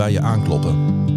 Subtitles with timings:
[0.00, 0.74] bij je aankloppen.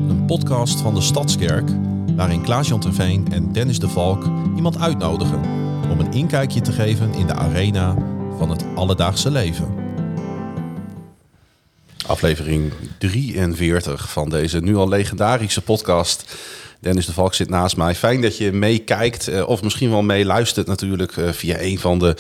[0.10, 1.70] Een podcast van de Stadskerk,
[2.16, 4.24] waarin Klaas-Jan Terveen en Dennis de Valk
[4.56, 5.42] iemand uitnodigen
[5.92, 7.96] om een inkijkje te geven in de arena
[8.38, 9.74] van het alledaagse leven.
[12.08, 16.36] Aflevering 43 van deze nu al legendarische podcast.
[16.80, 17.96] Dennis de Valk zit naast mij.
[17.96, 22.16] Fijn dat je meekijkt eh, of misschien wel meeluistert natuurlijk eh, via een van de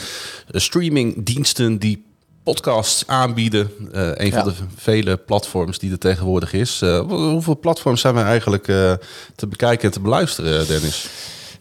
[0.47, 2.12] streamingdiensten die
[2.43, 3.71] podcasts aanbieden.
[3.79, 4.31] Uh, een Ja.
[4.43, 6.81] van de vele platforms die er tegenwoordig is.
[6.81, 8.93] Uh, hoeveel platforms zijn we eigenlijk uh,
[9.35, 11.09] te bekijken en te beluisteren, Dennis?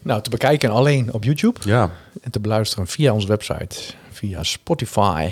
[0.01, 1.91] Nou, te bekijken alleen op YouTube Ja,
[2.21, 3.75] en te beluisteren via onze website,
[4.11, 5.29] via Spotify,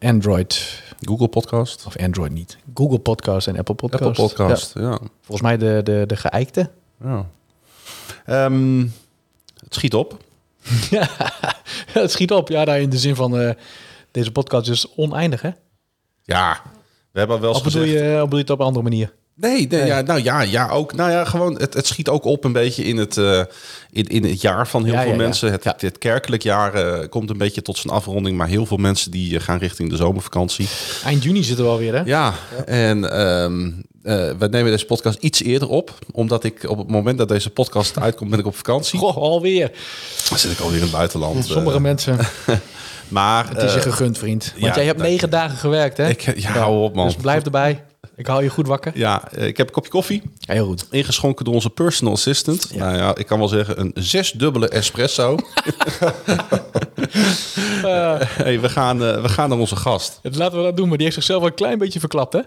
[0.00, 4.02] Android, Google Podcast, of Android niet, Google Podcast en Apple Podcast.
[4.04, 4.74] Apple Podcast.
[4.74, 4.82] Ja.
[4.82, 6.70] Ja, volgens mij de, de, de geëikte.
[7.04, 7.26] ja.
[8.26, 8.80] Ehm,
[9.64, 10.16] het schiet op.
[10.90, 11.08] ja,
[11.86, 12.48] het schiet op.
[12.48, 13.50] Ja, daar in de zin van, eh,
[14.12, 15.50] deze podcast is oneindig, hè?
[16.22, 16.60] Ja,
[17.12, 18.04] we hebben wel eens Of bedoel, gezegd...
[18.04, 19.12] je, of bedoel je het op een andere manier?
[19.34, 19.86] Nee, nee.
[19.86, 20.94] Ja, nou ja, ja, ook.
[20.94, 23.42] Nou ja, gewoon, het, het schiet ook op een beetje in het, eh,
[23.90, 25.50] in, in het jaar van heel Ja, veel ja, mensen.
[25.52, 25.74] Het, Ja.
[25.78, 29.36] het kerkelijk jaar eh, komt een beetje tot zijn afronding, maar heel veel mensen die
[29.38, 30.68] eh, gaan richting de zomervakantie.
[31.04, 32.02] Eind juni zitten we alweer, hè?
[32.04, 32.34] Ja,
[32.66, 33.66] en ehm,
[34.02, 37.50] eh, we nemen deze podcast iets eerder op, omdat ik op het moment dat deze
[37.50, 38.98] podcast uitkomt, ben ik op vakantie.
[38.98, 39.70] Goh, alweer.
[40.28, 41.44] Dan zit ik alweer in het buitenland.
[41.46, 42.18] Sommige mensen,
[43.12, 44.54] maar het is je eh, gegund, vriend.
[44.58, 46.08] Want jij hebt negen dagen gewerkt, hè?
[46.08, 47.06] ik, ja, hou op man.
[47.06, 47.84] Dus blijf erbij.
[48.16, 48.92] Ik hou je goed wakker.
[48.94, 50.22] Ja, eh, ik heb een kopje koffie.
[50.38, 50.86] Ja, heel goed.
[50.90, 52.68] Ingeschonken door onze personal assistant.
[52.72, 52.84] Ja.
[52.84, 55.36] Nou ja, ik kan wel zeggen een zesdubbele espresso.
[58.42, 60.18] hey, we, gaan, we gaan naar onze gast.
[60.22, 62.40] Laten we dat doen, maar die heeft zichzelf wel een klein beetje verklapt, hè?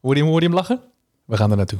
[0.00, 0.80] Hoor je hem, hoor je hem lachen?
[1.24, 1.78] We gaan er naartoe.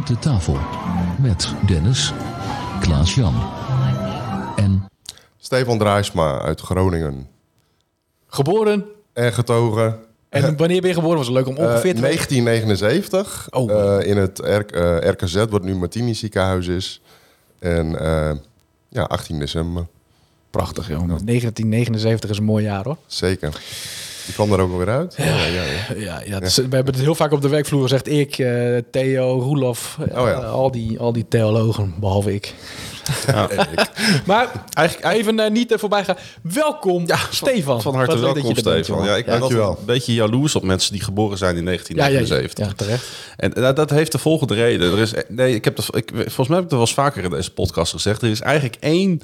[0.00, 0.58] Rond de tafel.
[1.22, 2.12] Met Dennis,
[2.80, 3.34] Klaas-Jan
[4.56, 4.88] en
[5.38, 7.26] Stefan Draaisma uit Groningen.
[8.26, 8.84] Geboren.
[9.12, 11.16] En getogen En wanneer ben je geboren?
[11.16, 12.36] Was het leuk om eh, ongeveer te weten.
[12.36, 13.48] 1979.
[13.50, 13.70] Oh.
[13.98, 17.00] eh, in het R- eh, RKZ, wat nu Martini ziekenhuis is.
[17.58, 18.36] En eh,
[18.88, 19.86] ja, 18 december.
[20.50, 20.98] Prachtig, joh.
[20.98, 22.96] 1979 is een mooi jaar, hoor.
[23.06, 23.60] Zeker.
[24.24, 25.14] Die kwam er ook alweer uit.
[25.16, 25.94] Ja, ja, ja.
[25.96, 28.08] Ja, ja, dus we hebben het heel vaak op de werkvloer gezegd.
[28.08, 30.34] Ik, eh, Theo, Roelof, eh, Oh ja.
[30.34, 32.54] al, die, al die theologen, behalve ik.
[34.26, 36.16] Maar Eigenlijk, even eh, niet uh, voorbij gaan.
[36.42, 37.82] Welkom, Stefan.
[37.82, 38.96] van harte welkom, dat je bent, Stefan.
[38.96, 39.10] jongen.
[39.10, 41.78] Ja, ik ben altijd een beetje jaloers op mensen die geboren zijn in ja, ja,
[41.88, 42.66] ja, 1979.
[42.66, 43.06] ja, terecht.
[43.36, 44.92] En eh, dat heeft de volgende reden.
[44.92, 46.94] Er is, eh, nee, ik heb dat, ik, volgens mij heb ik dat wel eens
[46.94, 48.22] vaker in deze podcast gezegd.
[48.22, 49.22] Er is eigenlijk één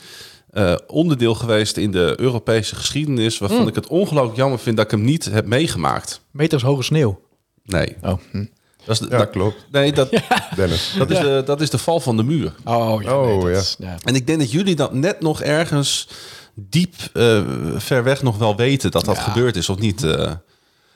[0.57, 3.39] eh, onderdeel geweest in de Europese geschiedenis...
[3.39, 3.69] waarvan Hmm.
[3.69, 6.21] ik het ongelooflijk jammer vind dat ik hem niet heb meegemaakt.
[6.31, 7.21] Meters hoge sneeuw.
[7.65, 7.97] Nee.
[8.03, 8.45] Oh, hm.
[8.85, 9.67] Dat is de, Ja, dat- klopt.
[9.73, 10.11] nee, dat,
[10.57, 10.95] Dennis.
[10.99, 12.53] dat, is de, dat is de val van de muur.
[12.65, 13.59] oh, ja, Oh, nee, ja.
[13.59, 13.97] is- ja.
[14.05, 16.09] En ik denk dat jullie dat net nog ergens
[16.55, 17.43] diep eh,
[17.77, 19.23] ver weg nog wel weten dat dat Ja.
[19.23, 20.03] gebeurd is of niet.
[20.03, 20.33] eh.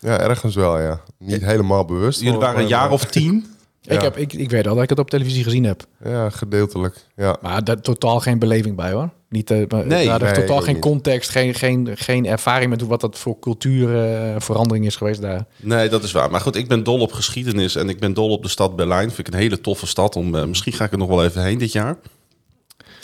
[0.00, 1.00] Ja, ergens wel, ja.
[1.18, 2.20] Niet helemaal bewust.
[2.20, 3.44] jullie waren een jaar maar- of tien.
[3.82, 4.02] Ik, Ja.
[4.02, 5.84] heb, ik, ik weet al dat ik het op televisie gezien heb.
[6.04, 6.96] Ja, gedeeltelijk.
[7.16, 7.36] Ja.
[7.42, 9.10] Maar daar totaal geen beleving bij hoor.
[9.30, 12.82] Niet, eh, maar- Nee, daar is nee, totaal geen context, geen, geen, geen ervaring met
[12.82, 15.44] wat dat voor cultuurverandering is geweest daar.
[15.56, 16.30] Nee, dat is waar.
[16.30, 19.10] Maar goed, ik ben dol op geschiedenis en ik ben dol op de stad Berlijn.
[19.10, 20.16] Vind ik een hele toffe stad.
[20.16, 21.96] Om, eh, misschien ga ik er nog wel even heen dit jaar.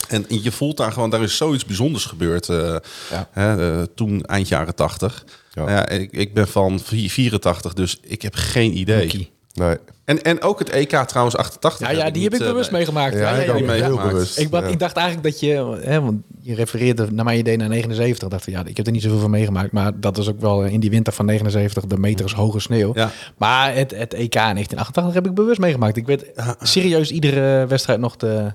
[0.07, 2.49] En je voelt daar gewoon, daar is zoiets bijzonders gebeurd.
[2.49, 2.75] eh,
[3.11, 3.27] Ja.
[3.31, 5.25] hè, eh, toen eind jaren 80.
[5.53, 5.89] Ja.
[5.89, 9.31] Ik, ik ben van vi- 84, dus ik heb geen idee.
[9.57, 9.77] Nee.
[10.05, 11.91] En, en ook het EK trouwens 88.
[11.91, 13.13] Ja, ja, die heb ik eh, bewust meegemaakt.
[13.13, 14.37] Ja, Ja, ja, ik heel bewust.
[14.37, 18.27] Ik, ik dacht eigenlijk dat je, hè, want je refereerde naar mijn idee naar 79.
[18.27, 20.63] Dacht van ja, ik heb er niet zoveel van meegemaakt, maar dat is ook wel
[20.63, 22.91] in die winter van 79 de meters hoge sneeuw.
[22.93, 23.11] Ja.
[23.37, 25.97] Maar het, het EK in 1988 heb ik bewust meegemaakt.
[25.97, 28.53] Ik weet serieus iedere wedstrijd nog te,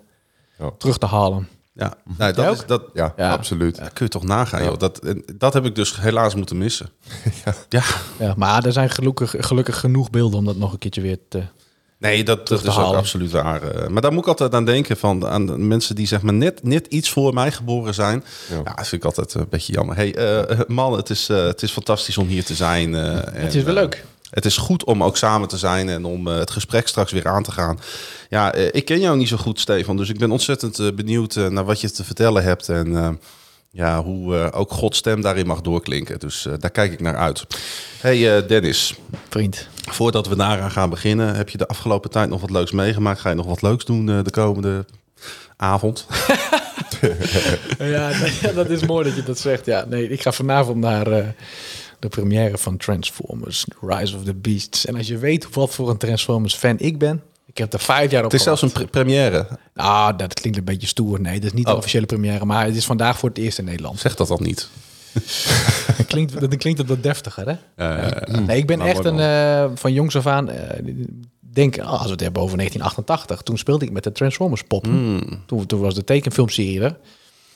[0.79, 1.49] terug te halen.
[1.75, 2.69] Ja, nou, dat, is, ook?
[2.69, 3.31] dat, Ja, Ja.
[3.33, 3.79] absoluut.
[3.79, 4.79] dat kun je toch nagaan, joh.
[4.79, 6.91] Dat, en dat heb ik dus helaas moeten missen.
[7.69, 7.83] ja.
[8.19, 11.43] Ja, maar er zijn gelukkig, gelukkig genoeg beelden om dat nog een keertje weer te...
[11.99, 12.99] Nee, dat, dat te is ook halen.
[12.99, 13.63] absoluut waar.
[13.63, 13.89] eh.
[13.89, 16.63] Maar daar moet ik altijd aan denken van aan de mensen die zeg maar net,
[16.63, 18.25] net iets voor mij geboren zijn.
[18.51, 18.63] Ja, Ja.
[18.63, 19.97] dat vind ik altijd een beetje jammer.
[19.97, 22.95] Hey, eh, man, het is, eh, het is fantastisch om hier te zijn.
[22.95, 24.05] eh, Het en, is wel eh, leuk.
[24.33, 27.29] Het is goed om ook samen te zijn en om eh, het gesprek straks weer
[27.29, 27.79] aan te gaan.
[28.29, 29.97] Ja, eh, ik ken jou niet zo goed, Stefan.
[29.97, 32.69] Dus ik ben ontzettend eh, benieuwd naar wat je te vertellen hebt.
[32.69, 33.21] En
[33.71, 36.19] ja, hoe ook Gods stem daarin mag doorklinken.
[36.19, 37.47] Dus daar kijk ik naar uit.
[38.01, 38.95] Hey Dennis,
[39.29, 39.69] Vriend.
[39.91, 41.35] voordat we daaraan gaan beginnen...
[41.35, 43.21] heb je de afgelopen tijd nog wat leuks meegemaakt?
[43.21, 44.85] Ga je nog wat leuks doen de komende
[45.57, 46.07] avond?
[47.79, 48.13] Ja,
[48.55, 49.67] dat is mooi dat je dat zegt.
[49.67, 51.35] Ja, nee, ik ga vanavond naar
[52.03, 54.87] de première van Transformers, Rise of the Beasts.
[54.87, 58.11] En als je weet wat voor een Transformers fan ik ben, Ik heb er vijf
[58.11, 59.47] jaar op Het is zelfs een pre- première.
[59.75, 61.21] Ah, dat klinkt een beetje stoer.
[61.21, 61.77] Nee, dat is niet de Oh.
[61.77, 63.99] officiële première, maar het is vandaag voor het eerst in Nederland.
[63.99, 64.69] Zeg dat dan niet.
[66.07, 68.37] Klinkt, dat klinkt het wat deftiger, hè?
[68.41, 70.95] Nee, ik ben echt een, eh, van jongs af aan, eh,
[71.41, 74.85] denk, ah, als we het hebben over 1988, toen speelde ik met de Transformers pop.
[74.85, 75.43] Hmm.
[75.47, 76.97] Toen, toen was de tekenfilmserie er.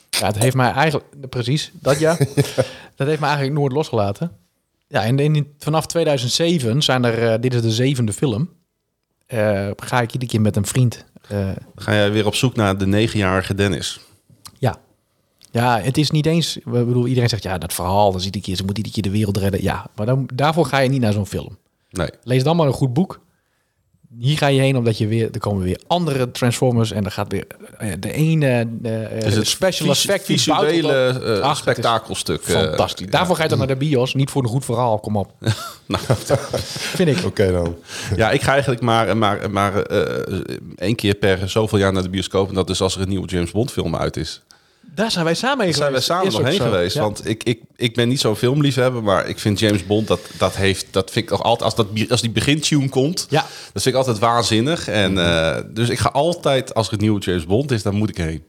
[0.09, 2.17] Ja, het heeft mij eigenlijk, precies, dat jaar,
[2.95, 4.31] dat heeft mij eigenlijk nooit losgelaten.
[4.87, 8.49] Ja, en in, vanaf 2007 zijn er, eh, dit is de zevende film,
[9.25, 11.05] eh, ga ik iedere keer met een vriend.
[11.27, 13.99] eh, ga jij weer op zoek naar de negenjarige Dennis.
[14.57, 14.77] ja.
[15.51, 18.41] Ja, het is niet eens, ik bedoel, iedereen zegt, ja, dat verhaal, dan ziet ik
[18.41, 19.63] keer, ze moet iedere keer de wereld redden.
[19.63, 21.57] Ja, maar dan, daarvoor ga je niet naar zo'n film.
[21.89, 22.09] Nee.
[22.23, 23.19] Lees dan maar een goed boek.
[24.19, 27.31] Hier ga je heen omdat je weer, er komen weer andere Transformers en er gaat
[27.31, 27.45] weer
[27.77, 28.47] eh, de ene
[28.83, 30.93] eh, Dus de het special effect visuele
[31.23, 32.41] eh, Ach, is spektakelstuk.
[32.41, 33.07] eh, Fantastisch.
[33.09, 34.99] Daarvoor ga je dan naar de bios, niet voor een goed verhaal.
[34.99, 35.31] Kom op.
[35.85, 36.03] nou,
[36.97, 37.25] Vind ik.
[37.25, 37.75] Oké dan.
[38.15, 40.39] Ja, ik ga eigenlijk maar, maar, maar eh,
[40.75, 42.49] één keer per zoveel jaar naar de bioscoop.
[42.49, 44.41] En dat is als er een nieuwe James Bond film uit is.
[44.95, 46.05] Daar zijn wij samen heen Daar zijn geweest.
[46.07, 46.95] samen nog heen geweest.
[46.95, 47.01] Ja.
[47.01, 50.55] Want ik, ik, ik ben niet zo'n filmliefhebber, maar ik vind James Bond, dat, dat,
[50.55, 53.41] heeft, dat vind ik toch altijd, als, dat, als die begintune komt, Ja.
[53.73, 54.87] dat vind ik altijd waanzinnig.
[54.87, 58.09] En, eh, dus ik ga altijd, als er een nieuwe James Bond is, dan moet
[58.09, 58.43] ik heen.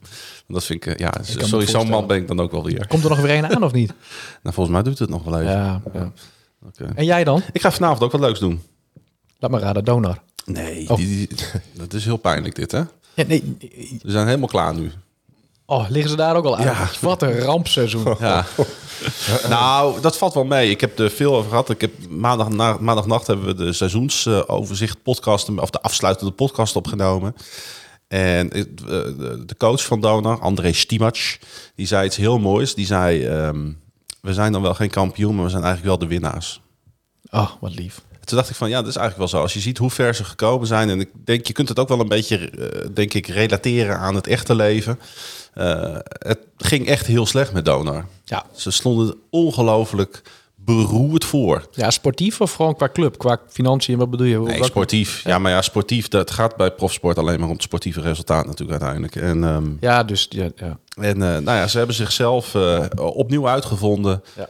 [0.46, 2.87] Dat vind ik, eh, ja, me sorry, zo'n man ben ik dan ook wel weer.
[2.87, 3.93] Komt er nog weer een aan of niet?
[4.43, 5.52] Nou, volgens mij doet het nog wel even.
[5.52, 6.12] Ja, ja.
[6.94, 7.43] En jij dan?
[7.52, 8.62] Ik ga vanavond ook wat leuks doen.
[9.38, 10.19] Laat maar raden, donor.
[10.44, 10.96] Nee, Oh.
[10.96, 11.29] die, die-
[11.73, 12.79] dat is heel pijnlijk dit, hè?
[13.14, 13.56] Ja, nee.
[14.02, 14.90] We zijn helemaal klaar nu.
[15.70, 16.64] Oh, liggen ze daar ook al aan?
[16.64, 16.88] Ja.
[17.00, 18.16] Wat een rampseizoen.
[18.18, 18.46] Ja.
[19.48, 20.70] nou, dat valt wel mee.
[20.70, 21.70] Ik heb er veel over gehad.
[21.70, 27.34] Ik heb maandag, na, maandagnacht hebben we de seizoensoverzicht podcast, of de afsluitende podcast opgenomen.
[28.08, 28.62] En eh,
[29.46, 31.38] de coach van Donor, André Stimac,
[31.74, 32.74] die zei iets heel moois.
[32.74, 33.72] Die zei, ehm,
[34.20, 36.60] we zijn dan wel geen kampioen, maar we zijn eigenlijk wel de winnaars.
[37.30, 38.00] Oh, wat lief.
[38.24, 39.44] Toen dacht ik van, ja, dat is eigenlijk wel zo.
[39.44, 40.90] Als je ziet hoe ver ze gekomen zijn.
[40.90, 44.14] En ik denk, je kunt het ook wel een beetje, eh, denk ik, relateren aan
[44.14, 44.98] het echte leven.
[45.58, 48.05] Eh, het ging echt heel slecht met Donor.
[48.25, 48.44] Ja.
[48.52, 50.22] Ze stonden ongelooflijk
[50.55, 51.69] beroerd voor.
[51.72, 53.19] Ja, sportief of gewoon qua club?
[53.19, 54.38] Qua financiën, wat bedoel je?
[54.38, 55.22] Nee, sportief.
[55.25, 58.82] Ja, maar ja, sportief, dat gaat bij profsport alleen maar om het sportieve resultaat natuurlijk
[58.82, 59.16] uiteindelijk.
[59.16, 60.78] En, ehm, Ja, dus ja, ja.
[60.94, 64.22] en eh, nou ja, ze hebben zichzelf eh, opnieuw uitgevonden.
[64.37, 64.49] Ja.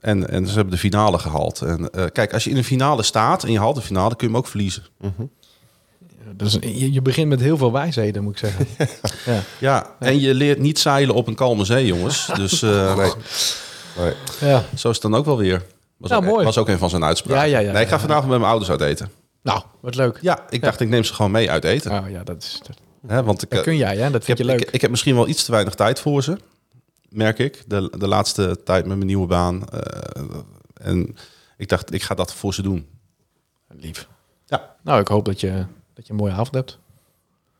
[0.00, 1.60] En, en ze hebben de finale gehaald.
[1.60, 4.32] En kijk, als je in een finale staat en je haalt de finale, kun je
[4.32, 4.82] hem ook verliezen.
[6.34, 8.66] Dus je, je begint met heel veel wijsheden, moet ik zeggen.
[9.34, 9.40] ja.
[9.58, 12.26] Ja, en je leert niet zeilen op een kalme zee, jongens.
[12.36, 13.12] Dus eh, Nee.
[13.98, 14.12] Nee.
[14.40, 14.64] ja.
[14.76, 15.62] zo is het dan ook wel weer.
[15.96, 16.44] Was, Nou, ook, mooi.
[16.44, 17.48] was ook een van zijn uitspraken.
[17.50, 18.00] Ja, ja, ja, nee, ik ga ja.
[18.00, 19.10] vanavond met mijn ouders uit eten.
[19.42, 20.18] Nou, wat leuk.
[20.20, 21.90] Ja, ik dacht, ik neem ze gewoon mee uit eten.
[21.90, 22.60] Nou ja, dat, is,
[23.00, 24.10] dat, want ik, dat eh, kun jij, hè?
[24.10, 24.60] Dat ik, vind heb, je leuk.
[24.60, 26.36] ik, ik heb misschien wel iets te weinig tijd voor ze.
[27.08, 27.62] Merk ik.
[27.66, 29.68] De, de laatste tijd met mijn nieuwe baan.
[29.68, 30.22] eh,
[30.74, 31.16] en
[31.56, 32.86] ik dacht, ik ga dat voor ze doen.
[33.68, 34.08] Lief.
[34.46, 34.74] Ja.
[34.82, 35.64] Nou, ik hoop dat je,
[35.94, 36.78] dat je een mooie avond hebt.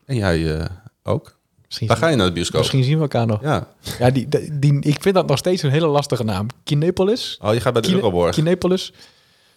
[0.05, 0.65] En jij eh,
[1.03, 1.35] ook?
[1.65, 2.59] Misschien, Waar ga je naar de bioscoop?
[2.59, 3.41] misschien zien we elkaar nog.
[3.41, 3.67] Ja.
[3.99, 6.47] Ja, die, die, die- ik vind dat nog steeds een hele lastige naam.
[6.63, 7.37] Kinepolis?
[7.41, 8.35] Oh, je gaat bij de Kine- Euroborg.
[8.35, 8.93] Kinepolis?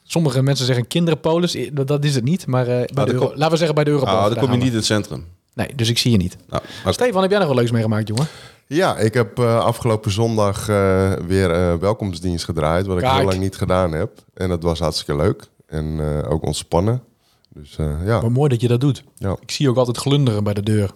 [0.02, 1.58] Sommige mensen zeggen kinderpolis.
[1.72, 2.46] Dat is het niet.
[2.46, 4.16] Maar eh, bij dan de Euro- kom- laten we zeggen bij de Euroborg.
[4.16, 5.26] Oh, dan daar kom je niet in het centrum.
[5.54, 6.36] Nee, dus ik zie je niet.
[6.48, 6.62] Nou.
[6.90, 8.26] Stefan, heb jij nog wel leuks meegemaakt, jongen?
[8.66, 13.38] Ja, ik heb eh, afgelopen zondag eh, weer eh, welkomstdienst gedraaid, wat ik heel lang
[13.38, 14.10] niet gedaan heb.
[14.34, 17.02] En dat was hartstikke leuk en eh, ook ontspannen.
[17.56, 19.04] Dus eh, ja, Wat mooi dat je dat doet.
[19.14, 20.90] ja, Ik zie je ook altijd glunderen bij de deur.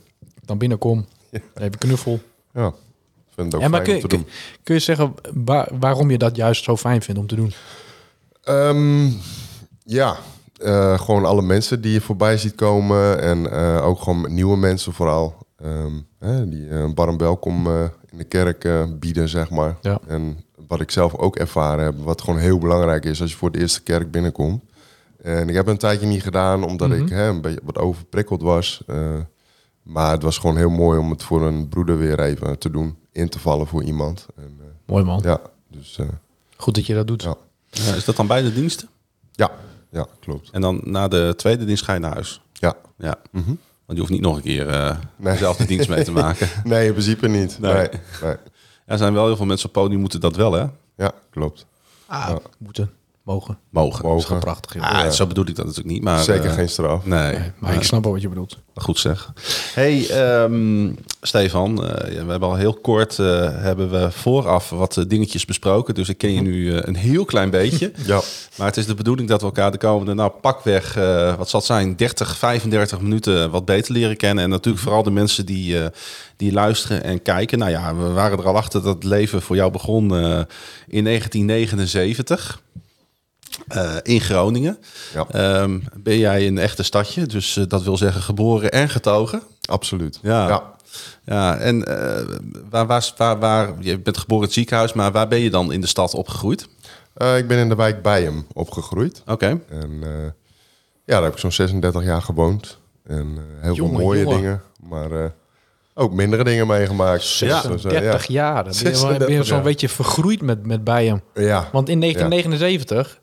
[0.44, 1.06] Dan binnenkom.
[1.54, 2.20] Even knuffel.
[2.54, 2.72] ja.
[3.34, 4.34] Vind het ook En maar fijn kun, om te kun, doen.
[4.62, 5.14] kun je zeggen
[5.44, 7.52] waar- waarom je dat juist zo fijn vindt om te doen?
[8.42, 9.06] Ehm,
[9.84, 10.16] ja,
[10.56, 13.20] eh, gewoon alle mensen die je voorbij ziet komen.
[13.22, 15.36] En eh, ook gewoon nieuwe mensen vooral.
[15.56, 17.66] Ehm, hè, die een warm welkom
[18.10, 18.68] in de kerk
[19.00, 19.76] bieden, zeg maar.
[19.80, 19.98] Ja.
[20.06, 23.50] En wat ik zelf ook ervaren heb, wat gewoon heel belangrijk is als je voor
[23.50, 24.62] de eerste kerk binnenkomt.
[25.22, 27.00] En ik heb het een tijdje niet gedaan, omdat Mhm.
[27.02, 28.82] ik hè, een beetje wat overprikkeld was.
[28.86, 29.16] Eh,
[29.82, 32.96] maar het was gewoon heel mooi om het voor een broeder weer even te doen.
[33.12, 34.26] In te vallen voor iemand.
[34.36, 35.20] En, eh, Mooi man.
[35.22, 36.06] ja, dus eh,
[36.56, 37.22] Goed dat je dat doet.
[37.22, 37.34] ja.
[37.70, 38.88] Ja, is dat dan beide diensten?
[39.32, 39.50] ja,
[39.90, 40.50] ja, klopt.
[40.50, 42.42] En dan na de tweede dienst ga je naar huis?
[42.52, 42.74] Ja.
[42.96, 43.14] Ja.
[43.30, 43.46] Mhm.
[43.46, 45.32] Want je hoeft niet nog een keer eh Nee.
[45.32, 46.48] dezelfde dienst mee te maken.
[46.64, 47.58] Nee, in principe niet.
[47.60, 47.72] Nee.
[47.74, 47.88] Nee.
[48.22, 48.34] nee.
[48.86, 50.66] Er zijn wel heel veel mensen op podium moeten dat wel, hè?
[50.96, 51.66] Ja, klopt.
[52.06, 52.90] Ah, moeten,
[53.24, 53.58] mogen.
[53.70, 53.90] Mogen.
[53.90, 54.26] Dat is Mogen.
[54.26, 54.74] gewoon prachtig.
[54.74, 54.82] joh.
[55.04, 56.02] Ah, Zo bedoel ik dat natuurlijk niet.
[56.04, 57.04] Maar, Zeker eh, geen straf.
[57.06, 58.58] Nee, Nee, maar ik snap wel wat je bedoelt.
[58.74, 59.32] goed zeg.
[59.74, 63.26] Hey, ehm, Stefan, eh, we hebben al heel kort eh,
[63.62, 65.94] hebben we vooraf wat eh, dingetjes besproken.
[65.94, 67.92] Dus ik ken je nu eh, een heel klein beetje.
[68.06, 68.20] Ja,
[68.56, 71.60] Maar het is de bedoeling dat we elkaar de komende, nou pakweg, eh wat zal
[71.60, 74.44] het zijn, 30, 35 minuten wat beter leren kennen.
[74.44, 75.86] En natuurlijk vooral de mensen die, eh,
[76.36, 77.58] die luisteren en kijken.
[77.58, 80.40] Nou ja, we waren er al achter dat het leven voor jou begon eh,
[80.88, 82.60] in 1979.
[83.68, 84.78] Eh, in Groningen.
[85.14, 85.26] Ja.
[85.30, 89.42] Ehm, ben jij een echte stadje, dus eh, dat wil zeggen geboren en getogen.
[89.68, 90.18] Absoluut.
[90.22, 90.48] Ja.
[90.48, 90.78] ja.
[91.24, 92.24] Ja, en eh,
[92.70, 95.72] waar, waar, waar, waar, je bent geboren in het ziekenhuis, maar waar ben je dan
[95.72, 96.68] in de stad opgegroeid?
[97.14, 99.22] Eh, ik ben in de wijk Bijem opgegroeid.
[99.26, 99.60] Oké.
[99.68, 100.08] En eh,
[101.04, 102.78] ja, daar heb ik zo'n 36 jaar gewoond.
[103.06, 104.36] En heel Jongen, veel mooie jongen.
[104.36, 105.30] dingen, maar eh,
[105.94, 107.24] ook mindere dingen meegemaakt.
[107.36, 107.62] Ja.
[107.62, 108.64] Dus, 30 jaar.
[108.64, 111.22] Dan ben je, wel- 36 ben je zo'n beetje vergroeid met, met Bijen.
[111.34, 113.19] ja, Want in 1979,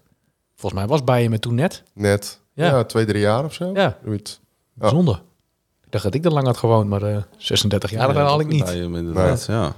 [0.57, 1.83] volgens mij was Bijen met toen net.
[1.93, 2.39] net.
[2.53, 2.65] Ja.
[2.65, 2.83] Ja.
[2.83, 3.71] twee, drie jaar of zo.
[3.73, 3.97] Ja.
[4.05, 4.39] Zoiets.
[4.73, 5.21] Bijzonder.
[5.85, 8.47] Ik dacht dat ik er lang had gewoond, maar eh 36 jaar, dat had ik
[8.47, 8.63] niet.
[8.63, 9.73] Bij hem inderdaad, ja.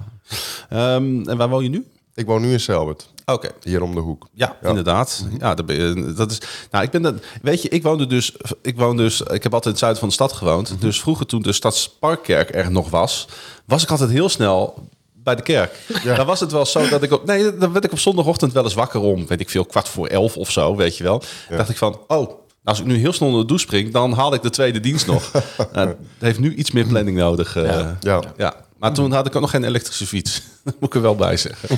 [0.68, 1.86] Ehm, en waar woon je nu?
[2.14, 3.50] Ik woon nu in Selbert, Oké.
[3.62, 4.28] hier om de hoek.
[4.32, 5.26] Ja, inderdaad.
[5.38, 6.40] Ja, dat, je, dat is.
[6.70, 7.14] Nou, ik ben dat.
[7.42, 8.36] Weet je, ik woonde dus.
[8.62, 9.20] Ik woon dus.
[9.20, 10.80] Ik heb altijd in het zuiden van de stad gewoond.
[10.80, 13.28] Dus vroeger, toen de stadsparkkerk er nog was,
[13.64, 14.88] was ik altijd heel snel
[15.22, 15.78] bij de kerk.
[16.16, 17.26] Dan was het wel zo dat ik op.
[17.26, 19.26] Nee, dan werd ik op zondagochtend wel eens wakker om.
[19.26, 21.22] Weet ik veel, kwart voor elf of zo, weet je wel.
[21.50, 22.38] Dacht ik van, oh.
[22.64, 25.06] Als ik nu heel snel onder de douche spring, dan haal ik de tweede dienst
[25.06, 25.30] nog.
[25.72, 27.56] Nou, heeft nu iets meer planning nodig.
[27.56, 27.96] eh, Ja.
[28.00, 28.22] Ja.
[28.36, 30.42] ja, maar toen had ik ook nog geen elektrische fiets.
[30.64, 31.68] Dat moet ik er wel bij zeggen.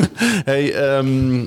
[0.44, 1.44] hey, ehm,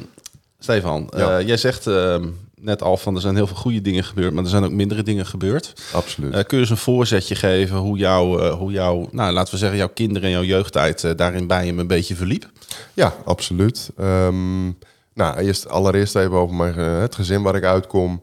[0.59, 1.37] Stefan, Ja.
[1.39, 2.27] eh, jij zegt ehm,
[2.65, 5.03] net al van er zijn heel veel goede dingen gebeurd, maar er zijn ook mindere
[5.03, 5.73] dingen gebeurd.
[5.93, 6.33] Absoluut.
[6.33, 9.59] Eh, kun je eens een voorzetje geven hoe jouw, eh, hoe jouw nou, laten we
[9.59, 12.49] zeggen, jouw kinderen en jouw jeugdtijd eh, daarin bij hem een beetje verliep?
[12.93, 13.89] Ja, absoluut.
[13.97, 14.65] Ehm,
[15.13, 18.21] nou, eerst, allereerst even over mijn, het gezin waar ik uitkom.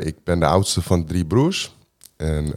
[0.00, 1.74] Ik ben de oudste van drie broers.
[2.16, 2.54] En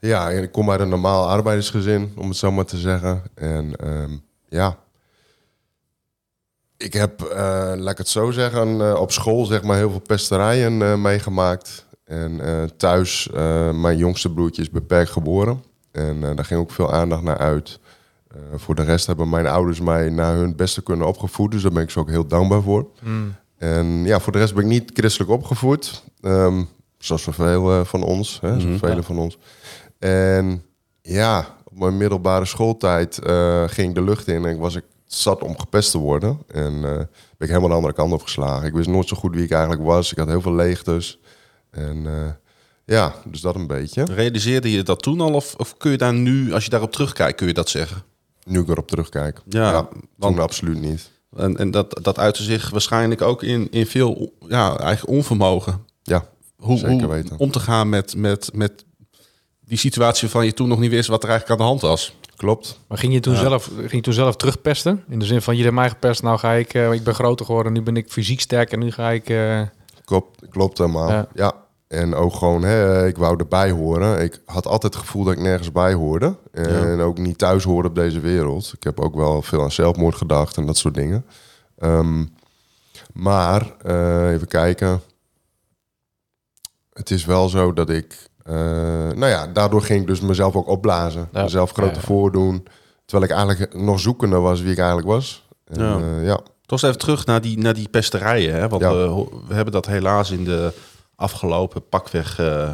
[0.00, 3.22] ja, ik kom uit een normaal arbeidersgezin, om het zo maar te zeggen.
[3.34, 4.10] En ehm,
[4.48, 4.78] ja,
[6.78, 10.00] ik heb, eh, laat ik het zo zeggen, eh, op school zeg maar heel veel
[10.00, 11.86] pesterijen eh, meegemaakt.
[12.04, 12.40] En
[12.76, 13.28] thuis,
[13.72, 15.62] mijn jongste broertje is beperkt geboren.
[15.92, 17.78] En daar ging ook veel aandacht naar uit.
[18.54, 21.50] Voor de rest hebben mijn ouders mij naar hun beste kunnen opgevoed.
[21.50, 22.86] Dus daar ben ik ze ook heel dankbaar voor.
[23.58, 26.02] En ja, voor de rest ben ik niet christelijk opgevoed.
[26.20, 26.62] Ehm,
[26.98, 28.38] zoals zoveel van ons.
[28.40, 29.38] Hè, zoveel van ons.
[29.98, 30.62] En
[31.02, 33.18] ja, op mijn middelbare schooltijd
[33.66, 36.38] ging ik de lucht in en was ik zat om gepest te worden.
[36.46, 37.06] En eh, ben
[37.38, 38.66] ik helemaal de andere kant op geslagen.
[38.66, 40.12] Ik wist nooit zo goed wie ik eigenlijk was.
[40.12, 41.18] Ik had heel veel leegtes.
[41.70, 42.30] En eh,
[42.84, 44.04] ja, dus dat een beetje.
[44.04, 47.36] Realiseerde je dat toen al of, of kun je daar nu, als je daarop terugkijkt,
[47.36, 48.02] kun je dat zeggen?
[48.44, 49.40] Nu ik erop terugkijk.
[49.48, 51.10] Ja, toen want- absoluut niet.
[51.36, 55.84] En, en dat, dat uitte zich waarschijnlijk ook in, in veel ja, eigen onvermogen.
[56.02, 57.38] Ja, Hoe, Zeker hoe weten.
[57.38, 58.84] om te gaan met, met, met
[59.64, 62.14] die situatie waarvan je toen nog niet wist wat er eigenlijk aan de hand was.
[62.38, 62.80] Klopt.
[62.88, 65.04] Maar ging je, toen zelf, ging je toen zelf terugpesten?
[65.08, 66.74] In de zin van, je hebt mij gepest, nou ga ik...
[66.74, 69.28] eh, ik ben groter geworden, nu ben ik fysiek sterk en nu ga ik...
[69.28, 69.60] eh,
[70.04, 71.08] Klopt, klopt helemaal.
[71.10, 71.28] Ja.
[71.34, 71.52] Ja.
[71.88, 74.22] En ook gewoon, hè, ik wou erbij horen.
[74.22, 76.36] Ik had altijd het gevoel dat ik nergens bij hoorde.
[76.52, 78.72] En ook niet thuis hoorde op deze wereld.
[78.76, 81.24] Ik heb ook wel veel aan zelfmoord gedacht en dat soort dingen.
[81.78, 82.24] Ehm,
[83.12, 85.00] maar, eh, even kijken.
[86.92, 88.28] Het is wel zo dat ik...
[88.48, 88.54] eh,
[89.16, 91.28] nou ja, daardoor ging ik dus mezelf ook opblazen.
[91.32, 91.42] Ja.
[91.42, 91.94] Mezelf Ja, ja.
[92.00, 92.66] voordoen.
[93.06, 95.46] Terwijl ik eigenlijk nog zoekende was wie ik eigenlijk was.
[95.66, 96.34] En, Ja.
[96.66, 98.54] Toch eens even terug naar die, naar die pesterijen.
[98.54, 98.68] Hè?
[98.68, 98.92] Want Ja.
[98.94, 100.72] we, hebben dat helaas in de
[101.16, 102.70] afgelopen pakweg eh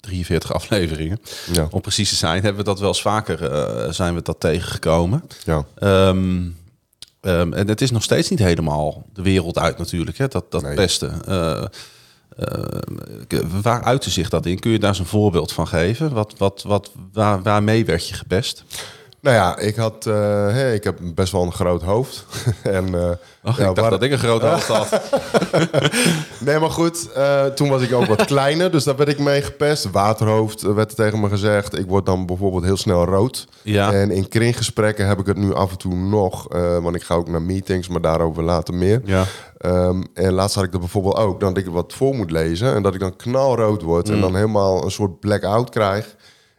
[0.00, 1.18] 43 afleveringen.
[1.52, 4.40] ja, Om precies te zijn, hebben we dat wel eens vaker eh, zijn we dat
[4.40, 5.22] tegengekomen.
[5.44, 5.64] ja.
[5.74, 6.46] Ehm,
[7.20, 10.28] ehm, en het is nog steeds niet helemaal de wereld uit natuurlijk, hè?
[10.28, 10.74] dat, dat Nee.
[10.74, 11.24] pesten.
[11.26, 11.64] Eh,
[13.26, 14.58] k- waar uitte zich dat in?
[14.58, 16.12] Kun je daar eens een voorbeeld van geven?
[16.12, 18.64] Wat, wat, wat, waar, waarmee werd je gepest?
[19.28, 20.14] Nou ja, ik had, eh,
[20.48, 22.26] hè, ik heb best wel een groot hoofd.
[22.62, 23.10] en, eh,
[23.42, 25.00] ja, ik dacht dat ik een groot hoofd had.
[26.40, 29.42] Nee, maar goed, eh, toen was ik ook wat kleiner, dus daar werd ik mee
[29.42, 29.90] gepest.
[29.90, 31.78] Waterhoofd eh, werd er tegen me gezegd.
[31.78, 33.48] Ik word dan bijvoorbeeld heel snel rood.
[33.62, 33.92] Ja.
[33.92, 37.14] En in kringgesprekken heb ik het nu af en toe nog, eh, want ik ga
[37.14, 39.00] ook naar meetings, maar daarover later meer.
[39.04, 39.24] Ja.
[39.58, 42.82] Ehm, en laatst had ik er bijvoorbeeld ook, dat ik wat voor moet lezen en
[42.82, 44.14] dat ik dan knalrood word Mm.
[44.14, 46.16] en dan helemaal een soort blackout krijg.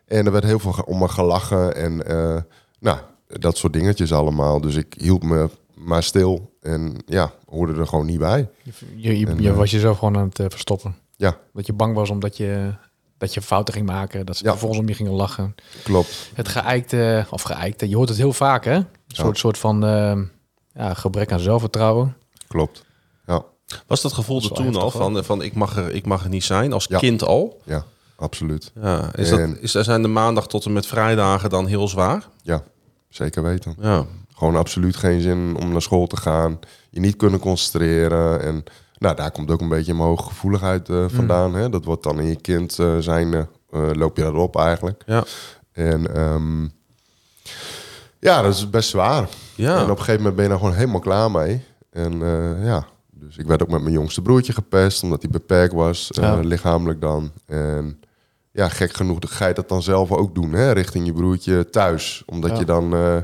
[0.08, 2.36] En er werd heel veel om me gelachen en eh,
[2.80, 4.62] nou, dat soort dingetjes allemaal.
[4.62, 8.50] Dus ik hield me maar stil en ja, hoorde er gewoon niet bij.
[8.96, 10.96] je, je, En, je eh, was jezelf gewoon aan het eh, verstoppen.
[11.16, 12.74] Ja, Dat je bang was omdat je,
[13.18, 14.26] dat je fouten ging maken.
[14.26, 14.50] Dat ze Ja.
[14.50, 15.56] vervolgens om je gingen lachen.
[15.84, 16.30] klopt.
[16.34, 18.76] Het geëikte, of geëikte, je hoort het heel vaak hè?
[18.76, 20.22] Een soort, soort van eh,
[20.74, 22.16] ja, gebrek aan zelfvertrouwen.
[22.48, 22.86] Klopt.
[23.26, 23.44] Ja,
[23.88, 26.30] Was dat gevoel Dat er toen al van, van ik, mag er, ik mag er
[26.30, 26.98] niet zijn, als Ja.
[27.00, 27.62] kind al?
[27.66, 27.86] ja,
[28.20, 28.72] absoluut.
[28.82, 29.10] Ja.
[29.16, 32.28] Is dat, En- is, zijn de maandag tot en met vrijdagen dan heel zwaar?
[32.42, 32.64] Ja,
[33.10, 33.76] zeker weten.
[33.80, 34.06] Ja.
[34.36, 36.60] Gewoon absoluut geen zin om naar school te gaan.
[36.90, 38.42] Je niet kunnen concentreren.
[38.42, 38.64] En
[38.98, 41.54] nou, daar komt ook een beetje mijn hoge gevoeligheid eh, vandaan.
[41.56, 41.70] Hè?
[41.70, 43.46] Dat wordt dan in je kind eh, zijn, eh,
[43.94, 45.04] loop je daarop eigenlijk.
[45.06, 45.24] Ja.
[45.72, 46.64] En ehm,
[48.20, 49.28] ja, dat is best zwaar.
[49.56, 49.76] Ja.
[49.78, 51.64] En op een gegeven moment ben je daar gewoon helemaal klaar mee.
[51.92, 52.20] En
[52.64, 56.36] ja, Dus ik werd ook met mijn jongste broertje gepest, omdat hij beperkt was, Ja.
[56.40, 57.32] lichamelijk dan.
[57.46, 58.00] En
[58.52, 62.24] ja, gek genoeg ga je dat dan zelf ook doen, hè, richting je broertje thuis.
[62.26, 62.60] Omdat Ja.
[62.60, 63.18] je dan, eh,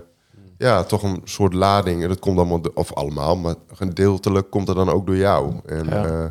[0.58, 4.67] ja, toch een soort lading, en dat komt allemaal, de- of allemaal, maar gedeeltelijk komt
[4.67, 5.53] dat dan ook door jou.
[5.65, 6.05] En, Ja.
[6.05, 6.25] eh,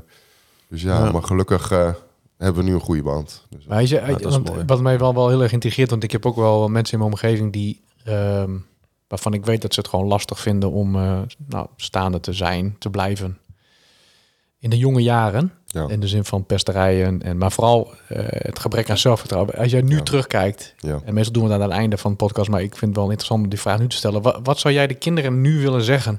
[0.69, 1.11] dus ja, Ja.
[1.13, 1.91] maar gelukkig eh,
[2.39, 3.47] hebben we nu een goede band.
[3.51, 4.63] Dus, Maar hij zei, dat is want mooi.
[4.67, 7.11] wat mij wel, wel heel erg intrigeert, want ik heb ook wel mensen in mijn
[7.13, 8.51] omgeving die, ehm,
[9.09, 12.77] waarvan ik weet dat ze het gewoon lastig vinden om eh, nou, staande te zijn,
[12.79, 13.39] te blijven.
[14.65, 18.59] In de jonge jaren, ja, in de zin van pesterijen, en, maar vooral eh, het
[18.59, 19.55] gebrek aan zelfvertrouwen.
[19.55, 20.03] Als jij nu Ja.
[20.03, 21.01] terugkijkt, ja.
[21.05, 22.97] en meestal doen we dat aan het einde van de podcast, maar ik vind het
[23.01, 24.23] wel interessant om die vraag nu te stellen.
[24.23, 26.19] Wat, wat zou jij de kinderen nu willen zeggen?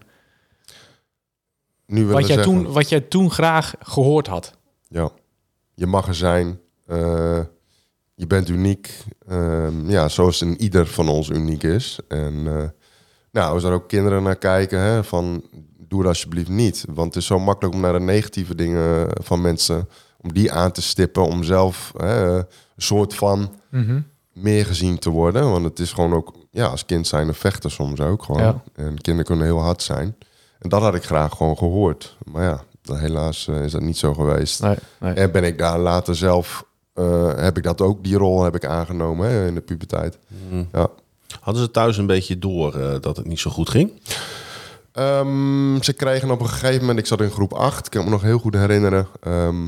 [1.86, 4.58] Nu willen Wat jij, zeggen, toen, wat jij toen graag gehoord had?
[4.88, 5.10] Ja,
[5.74, 6.60] je mag er zijn.
[6.88, 7.40] eh,
[8.16, 8.98] je bent uniek.
[9.28, 12.00] Ehm, ja, zoals in ieder van ons uniek is.
[12.08, 12.64] En eh,
[13.32, 15.44] nou, als er ook kinderen naar kijken, hè, van
[15.88, 16.86] doe dat alsjeblieft niet.
[16.88, 20.72] Want het is zo makkelijk om naar de negatieve dingen van mensen, om die aan
[20.72, 22.46] te stippen, om zelf hè, een
[22.78, 23.50] soort van
[24.34, 25.52] meer gezien te worden.
[25.52, 28.42] Want het is gewoon ook, ja, als kind zijn een vechter soms ook gewoon.
[28.42, 28.62] Ja.
[28.76, 30.16] En kinderen kunnen heel hard zijn.
[30.60, 32.18] En dat had ik graag gewoon gehoord.
[32.32, 34.62] Maar ja, dan helaas eh, is dat niet zo geweest.
[34.62, 35.14] Nee, nee.
[35.14, 38.66] En ben ik daar later zelf, eh, heb ik dat ook, die rol heb ik
[38.66, 40.18] aangenomen hè, in de puberteit.
[40.50, 40.68] Mm.
[40.72, 40.90] Ja.
[41.40, 43.92] Hadden ze thuis een beetje door eh, dat het niet zo goed ging?
[44.96, 48.10] Ehm, ze kregen op een gegeven moment, ik zat in groep 8, ik kan me
[48.10, 49.08] nog heel goed herinneren.
[49.22, 49.68] ehm,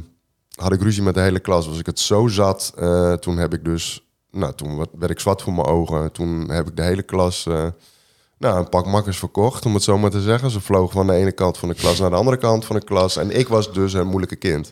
[0.55, 1.67] had ik ruzie met de hele klas.
[1.67, 5.41] Was ik het zo zat, eh, toen heb ik dus, nou, toen werd ik zwart
[5.41, 6.11] voor mijn ogen.
[6.11, 7.65] Toen heb ik de hele klas, eh,
[8.37, 10.49] nou, een pak makkers verkocht, om het zo maar te zeggen.
[10.49, 12.83] Ze vlogen van de ene kant van de klas naar de andere kant van de
[12.83, 13.17] klas.
[13.17, 14.71] En ik was dus een moeilijke kind.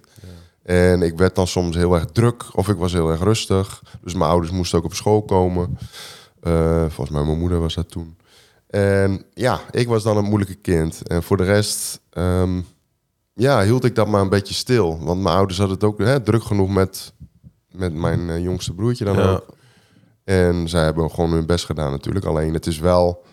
[0.63, 3.81] En ik werd dan soms heel erg druk of ik was heel erg rustig.
[4.01, 5.77] Dus mijn ouders moesten ook op school komen.
[6.41, 8.15] Eh, volgens mij mijn moeder was dat toen.
[8.67, 11.07] En ja, ik was dan een moeilijke kind.
[11.07, 12.61] En voor de rest, ehm,
[13.33, 14.99] ja, hield ik dat maar een beetje stil.
[15.03, 17.13] Want mijn ouders hadden het ook hè, druk genoeg met,
[17.71, 19.31] met mijn eh, jongste broertje dan Ja.
[19.33, 19.45] ook.
[20.23, 22.25] En zij hebben gewoon hun best gedaan natuurlijk.
[22.25, 23.23] Alleen het is wel...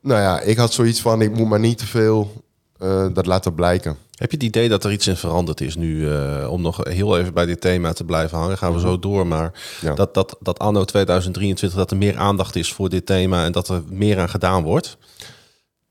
[0.00, 2.44] Nou ja, ik had zoiets van, ik moet maar niet te veel
[2.76, 3.96] eh, dat laten blijken.
[4.18, 6.10] Heb je het idee dat er iets in veranderd is nu?
[6.12, 9.26] eh, om nog heel even bij dit thema te blijven hangen, gaan we zo door.
[9.26, 9.94] Maar Ja.
[9.94, 13.68] dat, dat, dat anno 2023 dat er meer aandacht is voor dit thema en dat
[13.68, 14.96] er meer aan gedaan wordt.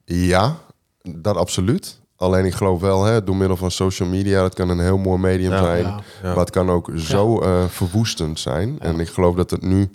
[0.05, 0.57] Ja,
[1.01, 1.99] dat absoluut.
[2.15, 5.19] Alleen ik geloof wel, hè, door middel van social media, dat kan een heel mooi
[5.19, 5.83] medium Ja, zijn.
[5.83, 5.99] ja.
[6.23, 8.79] Maar het kan ook zo eh, verwoestend zijn.
[8.79, 9.89] En ik geloof dat het nu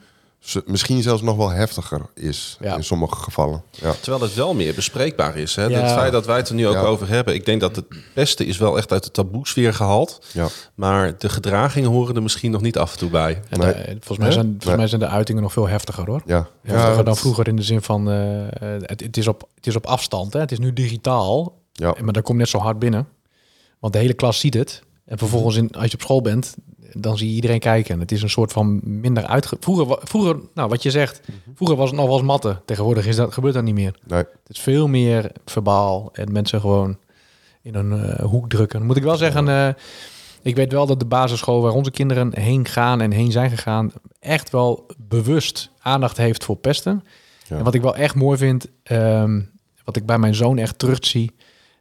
[0.66, 2.76] misschien zelfs nog wel heftiger is Ja.
[2.76, 3.62] in sommige gevallen.
[3.70, 3.92] Ja.
[4.00, 5.54] Terwijl het wel meer bespreekbaar is.
[5.56, 5.64] Hè?
[5.64, 5.80] Ja.
[5.80, 6.80] Het feit dat wij het er nu ook Ja.
[6.80, 7.34] over hebben.
[7.34, 10.26] Ik denk dat het beste is wel echt uit de taboesfeer gehaald.
[10.32, 10.48] Ja.
[10.74, 13.40] Maar de gedragingen horen er misschien nog niet af en toe bij.
[13.48, 13.72] En Nee.
[13.72, 14.76] de- volgens, mij zijn, volgens Nee.
[14.76, 16.22] mij zijn de uitingen nog veel heftiger hoor.
[16.26, 16.48] Ja.
[16.62, 19.66] Heftiger Ja, dan vroeger in de zin van eh, eh, het, het, is op, het
[19.66, 20.32] is op afstand.
[20.32, 20.40] Hè?
[20.40, 21.58] Het is nu digitaal.
[21.72, 21.94] Ja.
[22.02, 23.08] Maar dat komt net zo hard binnen.
[23.80, 24.82] Want de hele klas ziet het.
[25.04, 26.54] En vervolgens in, als je op school bent,
[26.96, 27.94] dan zie je iedereen kijken.
[27.94, 29.56] En het is een soort van minder uitge...
[29.60, 31.20] Vroeger, vroeger nou wat je zegt,
[31.54, 32.62] vroeger was het nog wel eens matten.
[32.64, 33.98] Tegenwoordig is dat, gebeurt dat niet meer.
[34.06, 34.18] Nee.
[34.18, 36.96] Het is veel meer verbaal en mensen gewoon
[37.62, 38.78] in een eh, hoek drukken.
[38.78, 39.68] Dan moet ik wel zeggen, eh,
[40.42, 43.92] ik weet wel dat de basisschool waar onze kinderen heen gaan en heen zijn gegaan,
[44.20, 47.04] echt wel bewust aandacht heeft voor pesten.
[47.48, 47.56] Ja.
[47.56, 49.40] En wat ik wel echt mooi vind, ehm,
[49.84, 51.32] wat ik bij mijn zoon echt terugzie,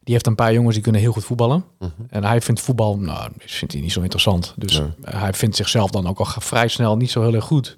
[0.03, 1.63] die heeft een paar jongens die kunnen heel goed voetballen.
[2.09, 4.53] En hij vindt voetbal, nou, vindt hij niet zo interessant.
[4.57, 4.89] Dus Nee.
[5.01, 7.75] hij vindt zichzelf dan ook al vrij snel niet zo heel erg goed.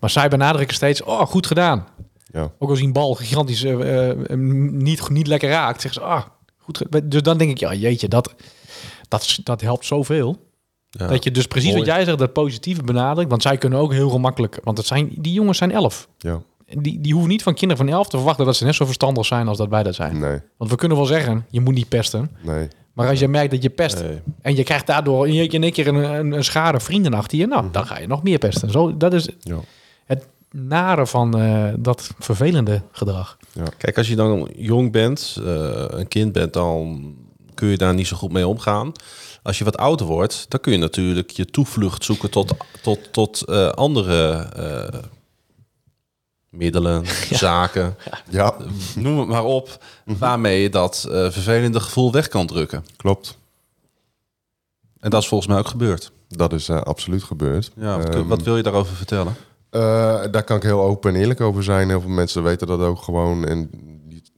[0.00, 1.86] Maar zij benadrukken steeds, oh, goed gedaan.
[2.32, 2.50] Ja.
[2.58, 4.38] Ook als hij een bal gigantisch eh, eh,
[4.70, 6.22] niet, niet lekker raakt, zeggen ze, ah,
[6.58, 6.84] goed.
[7.04, 8.34] Dus dan denk ik, ja, jeetje, dat,
[9.08, 10.48] dat, dat helpt zoveel.
[10.90, 11.06] Ja.
[11.06, 11.84] Dat je dus precies Mooi.
[11.84, 13.30] wat jij zegt, dat positieve benadrukt.
[13.30, 16.08] Want zij kunnen ook heel gemakkelijk, want het zijn, die jongens zijn elf.
[16.18, 16.42] Ja.
[16.78, 19.26] Die, die hoeven niet van kinderen van elf te verwachten dat ze net zo verstandig
[19.26, 20.18] zijn als dat wij dat zijn.
[20.18, 20.38] Nee.
[20.56, 22.30] Want we kunnen wel zeggen, je moet niet pesten.
[22.42, 22.68] Nee.
[22.92, 24.18] Maar als je merkt dat je pest Nee.
[24.42, 27.46] en je krijgt daardoor in, in één keer een, een, een schare vrienden achter je,
[27.46, 28.70] nou, dan ga je nog meer pesten.
[28.70, 29.56] Zo, dat is Ja.
[30.04, 33.36] het nare van eh, dat vervelende gedrag.
[33.76, 37.14] Kijk, als je dan jong bent, eh, een kind bent, dan
[37.54, 38.92] kun je daar niet zo goed mee omgaan.
[39.42, 43.44] Als je wat ouder wordt, dan kun je natuurlijk je toevlucht zoeken tot, tot, tot
[43.44, 44.48] eh, andere
[46.50, 47.96] middelen, zaken,
[48.28, 48.54] Ja,
[48.96, 52.84] noem het maar op, waarmee je dat eh, vervelende gevoel weg kan drukken.
[52.96, 53.38] klopt.
[55.00, 56.12] En dat is volgens mij ook gebeurd.
[56.28, 57.70] Dat is eh, absoluut gebeurd.
[57.76, 59.34] Ja, wat, Ehm, wat wil je daarover vertellen?
[59.70, 59.80] Eh,
[60.30, 61.88] daar kan ik heel open en eerlijk over zijn.
[61.88, 63.44] Heel veel mensen weten dat ook gewoon.
[63.46, 63.70] En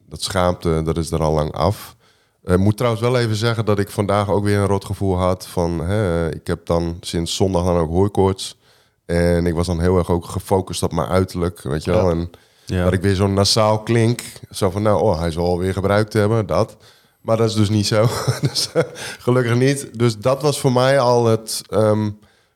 [0.09, 1.96] dat schaamte, dat is er al lang af.
[2.44, 5.46] Ik moet trouwens wel even zeggen dat ik vandaag ook weer een rot gevoel had.
[5.46, 8.57] Van, hè, ik heb dan sinds zondag dan ook hooikoorts.
[9.07, 12.11] En ik was dan heel erg ook gefocust op mijn uiterlijk, weet je wel.
[12.11, 12.31] En
[12.67, 12.85] Ja.
[12.85, 14.23] dat ik weer zo nasaal klink.
[14.51, 16.77] Zo van, nou, oh, hij zal alweer gebruikt hebben, dat.
[17.21, 18.07] Maar dat is dus niet zo.
[18.49, 18.83] dus, eh,
[19.19, 19.99] gelukkig niet.
[19.99, 21.62] Dus dat was voor mij al het,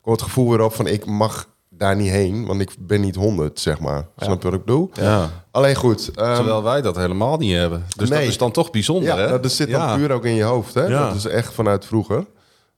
[0.05, 3.61] het gevoel weer op van ik mag daar niet heen, want ik ben niet 100,
[3.61, 4.07] zeg maar.
[4.19, 4.91] Snap je wat ik bedoel?
[4.93, 5.31] Ja.
[5.51, 6.11] Alleen goed.
[6.15, 7.85] ehm, Terwijl wij dat helemaal niet hebben.
[7.97, 8.19] Dus Nee.
[8.21, 9.41] dat is dan toch bijzonder, ja, hè?
[9.41, 9.87] dat zit ja.
[9.89, 10.75] dan puur ook in je hoofd.
[10.75, 10.85] Hè?
[10.87, 11.07] Ja.
[11.07, 12.25] Dat is echt vanuit vroeger.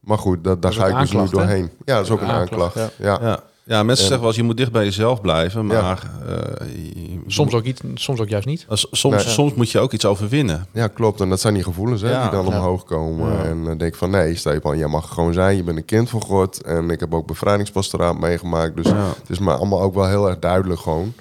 [0.00, 1.28] Maar goed, dat, daar ga ik dus nu hè?
[1.28, 1.70] doorheen.
[1.84, 3.20] Ja, dat is ook een Aanklacht, aanklacht.
[3.20, 3.40] Ja.
[3.68, 3.82] Ja.
[3.82, 5.68] mensen zeggen wel eens, je moet dicht bij jezelf blijven.
[5.68, 5.80] Ja.
[5.82, 8.64] Maar eh, je- Soms ook, iets, soms ook juist niet.
[8.68, 9.32] als- soms, Nee.
[9.34, 10.66] soms moet je ook iets overwinnen.
[10.72, 11.20] Ja, klopt.
[11.20, 12.22] En dat zijn die gevoelens hè, Ja.
[12.22, 12.56] die dan Ja.
[12.56, 13.44] omhoog komen.
[13.44, 15.56] En dan denk ik van nee, Stefan, jij mag gewoon zijn.
[15.56, 16.62] Je bent een kind van God.
[16.62, 18.76] En ik heb ook bevrijdingspastoraat meegemaakt.
[18.76, 18.96] Dus Ja.
[19.18, 21.12] het is me allemaal ook wel heel erg duidelijk gewoon.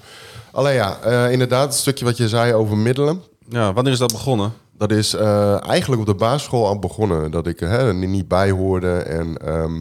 [0.52, 3.22] Alleen ja, eh, inderdaad, het stukje wat je zei over middelen.
[3.50, 4.54] Ja, wanneer is dat begonnen?
[4.78, 7.32] Dat is eh, eigenlijk op de basisschool al begonnen.
[7.32, 8.92] Dat ik er niet bij hoorde.
[8.98, 9.74] En ehm,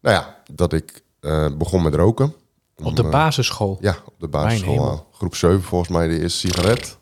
[0.00, 2.34] nou ja, dat ik eh, begon met roken.
[2.82, 3.78] Op de eh, basisschool.
[3.80, 5.06] Ja, op de basisschool.
[5.12, 6.98] Groep 7 volgens mij de eerste sigaret.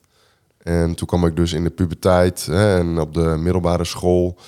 [0.59, 4.39] En toen kwam ik dus in de puberteit hè, en op de middelbare school.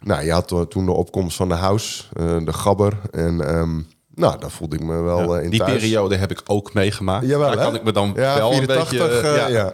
[0.00, 2.98] Nou, je had to- toen de opkomst van de house, eh, de gabber.
[3.10, 3.80] En ehm,
[4.14, 5.72] nou, daar voelde ik me wel in Die thuis.
[5.80, 7.26] periode heb ik ook meegemaakt.
[7.26, 7.64] Jawel, Daar hè?
[7.64, 9.52] kan ik me dan ja, wel 84, een beetje...
[9.52, 9.72] ja.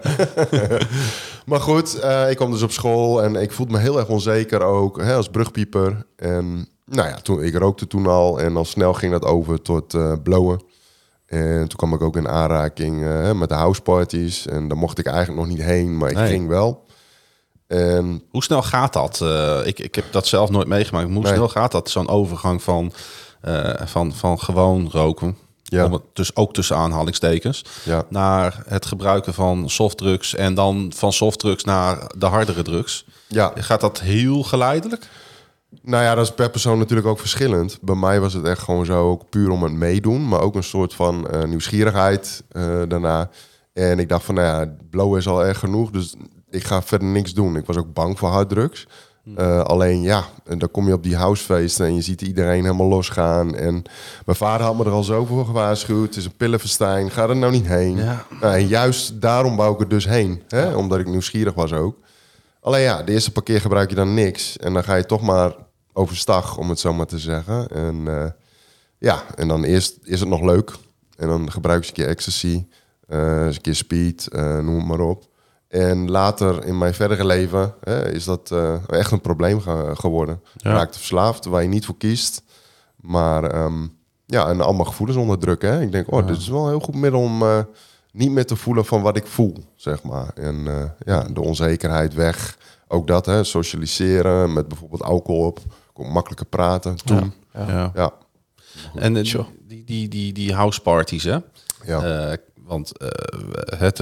[0.50, 0.78] ja.
[1.46, 4.62] maar goed, eh, ik kwam dus op school en ik voelde me heel erg onzeker
[4.62, 6.06] ook hè, als brugpieper.
[6.16, 9.94] En nou ja, toen, ik rookte toen al en al snel ging dat over tot
[9.94, 10.62] eh blowen.
[11.26, 14.46] En toen kwam ik ook in aanraking eh, met de houseparties.
[14.46, 16.28] En daar mocht ik eigenlijk nog niet heen, maar ik Nee.
[16.28, 16.84] ging wel.
[17.66, 19.20] En Hoe snel gaat dat?
[19.20, 21.10] Eh, ik, ik heb dat zelf nooit meegemaakt.
[21.12, 21.32] Hoe Nee.
[21.32, 22.92] snel gaat dat, zo'n overgang van,
[23.84, 25.36] van, van gewoon roken...
[25.70, 25.84] Ja.
[25.84, 27.64] Om het dus ook tussen aanhalingstekens...
[27.84, 30.34] ja, naar het gebruiken van softdrugs...
[30.34, 33.04] en dan van softdrugs naar de hardere drugs.
[33.26, 35.08] ja, Gaat dat heel geleidelijk?
[35.82, 37.78] Nou ja, dat is per persoon natuurlijk ook verschillend.
[37.80, 40.62] Bij mij was het echt gewoon zo, ook puur om het meedoen, maar ook een
[40.62, 43.30] soort van eh, nieuwsgierigheid eh, daarna.
[43.72, 46.14] En ik dacht van, nou ja, blow is al erg genoeg, dus
[46.50, 47.56] ik ga verder niks doen.
[47.56, 48.86] Ik was ook bang voor harddrugs.
[49.36, 52.86] Eh, alleen ja, en dan kom je op die housefeesten en je ziet iedereen helemaal
[52.86, 53.54] losgaan.
[53.54, 53.82] En
[54.24, 56.06] mijn vader had me er al zo voor gewaarschuwd.
[56.06, 57.96] Het is een pillenfestijn, ga er nou niet heen.
[57.96, 58.26] Ja.
[58.40, 60.74] Nou, en juist daarom wou ik er dus heen, hè?
[60.74, 61.96] omdat ik nieuwsgierig was ook.
[62.60, 64.56] Alleen ja, de eerste paar keer gebruik je dan niks.
[64.56, 65.52] En dan ga je toch maar
[65.92, 67.68] overstag, om het zo maar te zeggen.
[67.68, 68.30] En eh,
[68.98, 70.72] ja, en dan eerst is het nog leuk.
[71.16, 72.66] En dan gebruik je een keer ecstasy,
[73.08, 75.26] eh, een keer speed, eh, noem het maar op.
[75.68, 78.52] En later in mijn verdere leven hè, is dat
[78.88, 80.42] echt een probleem ge- geworden.
[80.56, 80.72] Ja.
[80.72, 82.42] Raakt verslaafd, waar je niet voor kiest.
[82.96, 83.86] Maar ehm,
[84.26, 85.72] ja, en allemaal gevoelens onderdrukken.
[85.72, 85.80] Hè.
[85.80, 87.42] Ik denk, oh, dit is wel een heel goed middel om
[88.12, 90.30] niet meer te voelen van wat ik voel, zeg maar.
[90.34, 92.58] En eh, ja, de onzekerheid weg.
[92.88, 95.60] Ook dat, hè, socialiseren met bijvoorbeeld alcohol op.
[95.92, 97.32] Kon makkelijker praten toen.
[97.54, 97.92] Ja, Ja.
[97.94, 98.12] ja.
[98.94, 99.22] En eh,
[99.66, 101.36] die, die, die, die houseparties, hè?
[101.84, 102.28] ja.
[102.30, 103.08] Eh, want eh,
[103.78, 104.00] het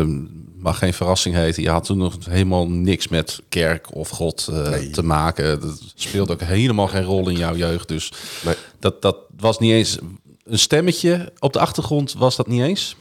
[0.58, 1.62] mag geen verrassing heten.
[1.62, 4.90] Je had toen nog helemaal niks met kerk of God eh, Nee.
[4.90, 5.60] te maken.
[5.60, 7.88] Dat speelde ook helemaal geen rol in jouw jeugd.
[7.88, 8.12] Dus
[8.44, 8.54] Nee.
[8.78, 9.98] dat, dat was niet eens
[10.44, 12.12] een stemmetje op de achtergrond.
[12.12, 12.96] Was dat niet eens?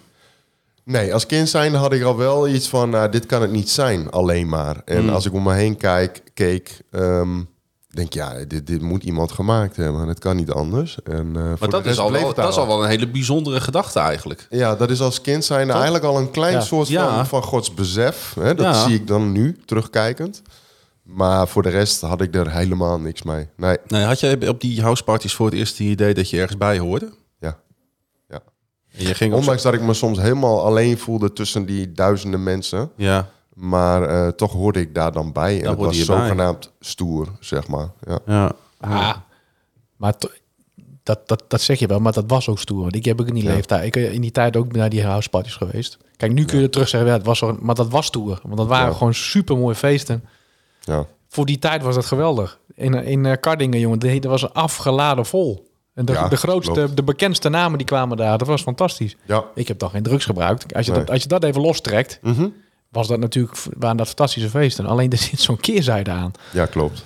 [0.86, 3.70] Nee, als kind zijn had ik al wel iets van, nou, dit kan het niet
[3.70, 4.82] zijn, alleen maar.
[4.86, 5.10] En Hmm.
[5.10, 7.42] als ik om me heen kijk, keek, ehm,
[7.90, 10.08] denk ik, ja, dit, dit moet iemand gemaakt hebben.
[10.08, 10.98] Het kan niet anders.
[11.04, 13.62] En, voor Maar de dat is, al wel, dat is al wel een hele bijzondere
[13.62, 14.48] gedachte eigenlijk.
[14.50, 16.62] Ja, dat is als kind zijn eigenlijk al een klein Ja.
[16.62, 17.16] soort Ja.
[17.16, 18.34] van, van Gods besef.
[18.40, 18.56] Hè?
[18.56, 18.84] Dat Ja.
[18.86, 20.42] zie ik dan nu, terugkijkend.
[21.04, 23.48] Maar voor de rest had ik er helemaal niks mee.
[23.58, 26.58] Nee, Nee, had jij op die houseparties voor het eerst het idee dat je ergens
[26.58, 27.10] bij hoorde?
[28.96, 29.02] Ja.
[29.02, 29.02] ja.
[29.04, 32.44] En je ging op Ondanks dat ik me soms helemaal alleen voelde tussen die duizenden
[32.44, 32.92] mensen.
[32.96, 35.62] Ja, Maar eh, toch hoorde ik daar dan bij.
[35.62, 36.06] En het was bij.
[36.06, 37.90] zogenaamd stoer, zeg maar.
[38.08, 38.20] Ja.
[38.26, 38.52] ja.
[38.80, 39.16] Ah,
[39.96, 40.14] maar
[41.04, 42.82] dat, dat, dat zeg je wel, maar dat was ook stoer.
[42.82, 43.54] Want ik heb ook in die Ja.
[43.54, 45.98] leeftijd, ik ben in die tijd ook naar die houseparties geweest.
[46.18, 48.40] Kijk, nu kun je terug zeggen, ja, het was zo, maar dat was stoer.
[48.44, 48.98] Want dat waren Ja.
[48.98, 50.24] gewoon super mooie feesten.
[50.80, 51.06] Ja.
[51.28, 52.60] Voor die tijd was dat geweldig.
[52.76, 55.65] In, in eh, Kardingen, jongen, dat was een afgeladen vol.
[55.96, 56.96] En de, Ja, de grootste, klopt.
[56.96, 58.38] de bekendste namen die kwamen daar.
[58.38, 59.16] Dat was fantastisch.
[59.26, 59.44] Ja.
[59.56, 60.74] Ik heb dan geen drugs gebruikt.
[60.74, 61.00] Als je, Nee.
[61.02, 62.48] dat, als je dat even lostrekt, Mhm.
[62.90, 64.86] was dat natuurlijk, waren dat fantastische feesten.
[64.86, 66.32] Alleen er zit zo'n keerzijde aan.
[66.52, 67.04] ja, klopt.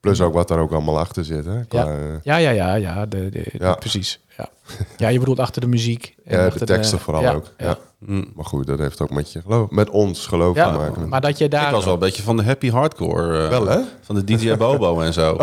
[0.00, 1.44] Plus ook wat daar ook allemaal achter zit.
[1.44, 1.64] Hè?
[1.64, 2.20] Qua, Ja.
[2.22, 3.74] Ja, ja, ja, ja, de, de, Ja.
[3.74, 4.20] precies.
[4.36, 4.48] Ja.
[4.96, 6.14] ja, je bedoelt achter de muziek.
[6.24, 7.52] en ja, de teksten vooral ook.
[7.58, 7.78] Ja.
[8.06, 8.24] Hm.
[8.34, 11.08] Maar goed, dat heeft ook met, je geloof, met ons geloof Ja, te maken.
[11.08, 11.66] maar dat je daar...
[11.66, 13.42] Ik was wel een beetje van de happy hardcore.
[13.42, 13.78] eh, Wel, hè?
[14.02, 15.36] Van de DJ Bobo en zo.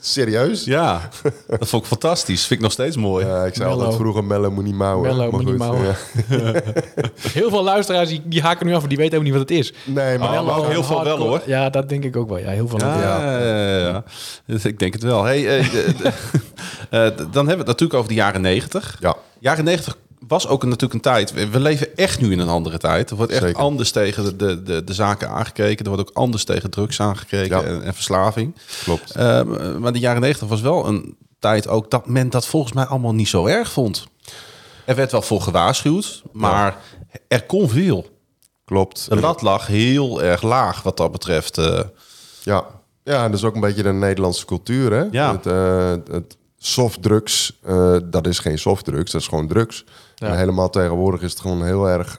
[0.00, 0.64] Serieus?
[0.64, 1.08] Ja,
[1.46, 2.40] dat vond ik fantastisch.
[2.40, 3.26] Vind ik nog steeds mooi.
[3.26, 5.08] Ja, ik zei altijd vroeger Melle moet niet mouwen.
[5.16, 5.84] Mellow moet niet mouwen.
[5.84, 5.94] ja.
[7.32, 9.72] Heel veel luisteraars die, die haken nu af, die weten ook niet wat het is.
[9.84, 11.40] Nee, maar, Oh, maar ook heel veel wel, hoor.
[11.46, 12.38] Ja, dat denk ik ook wel.
[12.38, 12.78] Ja, heel veel.
[12.78, 13.38] Ja, Ja.
[13.40, 14.04] ja, ja, ja.
[14.46, 15.24] Dus ik denk het wel.
[15.24, 15.66] Hey, eh,
[16.90, 18.96] eh, dan hebben we het natuurlijk over de jaren 90.
[19.00, 19.16] ja.
[19.38, 19.96] Jaren 90
[20.28, 21.32] was ook een, natuurlijk een tijd.
[21.32, 23.10] We, we leven echt nu in een andere tijd.
[23.10, 23.60] Er wordt echt Zeker.
[23.60, 25.84] anders tegen de, de, de, de zaken aangekeken.
[25.84, 27.62] Er wordt ook anders tegen drugs aangekeken Ja.
[27.62, 28.54] en, en verslaving.
[28.84, 29.10] Klopt.
[29.10, 32.84] Ehm, maar de jaren negentig was wel een tijd ook dat men dat volgens mij
[32.84, 34.06] allemaal niet zo erg vond.
[34.86, 36.76] Er werd wel voor gewaarschuwd, maar
[37.28, 38.18] er kon veel.
[38.64, 39.06] Klopt.
[39.08, 41.58] De lat lag heel erg laag wat dat betreft.
[41.58, 41.80] eh.
[42.42, 42.64] Ja.
[43.04, 44.92] ja, dat is ook een beetje de Nederlandse cultuur.
[44.92, 45.04] Hè?
[45.10, 45.32] Ja.
[45.32, 49.84] Het, eh, het softdrugs, eh, dat is geen softdrugs, dat is gewoon drugs.
[50.14, 50.26] Ja.
[50.28, 52.18] En helemaal tegenwoordig is het gewoon heel erg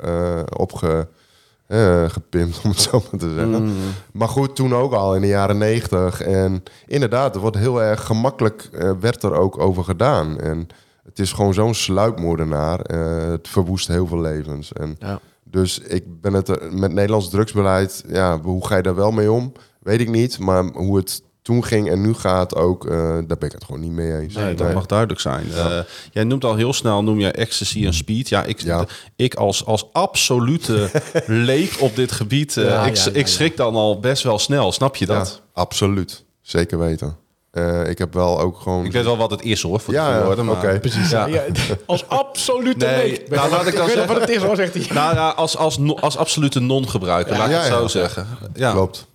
[0.57, 1.07] opge,
[2.07, 3.73] gepimpt, om het zo maar te zeggen.
[4.13, 6.21] Maar goed, toen ook al in de jaren negentig.
[6.21, 10.39] En inderdaad, er wordt heel erg gemakkelijk, werd er ook over gedaan.
[10.39, 10.67] En
[11.03, 12.79] het is gewoon zo'n sluipmoordenaar.
[13.31, 14.73] het verwoest heel veel levens.
[14.73, 15.19] En Ja.
[15.43, 19.31] dus ik ben het er, met Nederlands drugsbeleid, ja, hoe ga je daar wel mee
[19.31, 19.51] om?
[19.79, 20.39] Weet ik niet.
[20.39, 23.81] Maar hoe het toen ging en nu gaat ook, eh, daar ben ik het gewoon
[23.81, 24.33] niet mee eens.
[24.35, 25.45] Nee, dat mag duidelijk zijn.
[25.53, 25.79] Eh,
[26.11, 28.29] jij noemt al heel snel, noem je ecstasy en speed.
[28.29, 28.85] Ja, ik, Ja.
[29.15, 30.89] ik als, als absolute
[31.25, 33.31] leek op dit gebied, eh, Ja, ik, ja, ja, ik ja.
[33.31, 34.71] schrik dan al best wel snel.
[34.71, 35.41] Snap je Ja, dat?
[35.53, 36.23] absoluut.
[36.41, 37.15] Zeker weten.
[37.51, 38.85] Eh, ik heb wel ook gewoon...
[38.85, 40.79] Ik weet wel wat het is hoor, voor Ja, de ja, woorden, maar...
[40.79, 41.09] Precies.
[41.09, 41.25] Ja.
[41.25, 41.43] Ja.
[41.85, 43.29] als absolute Nee, leek.
[43.29, 44.85] nou, laat ik dan zeggen- wat het is, hoor, zegt hij.
[44.93, 47.77] Nou ja, als, als, als absolute non-gebruiker, laat ik Ja, het ja.
[47.77, 48.27] zo zeggen.
[48.53, 49.07] Ja, Klopt.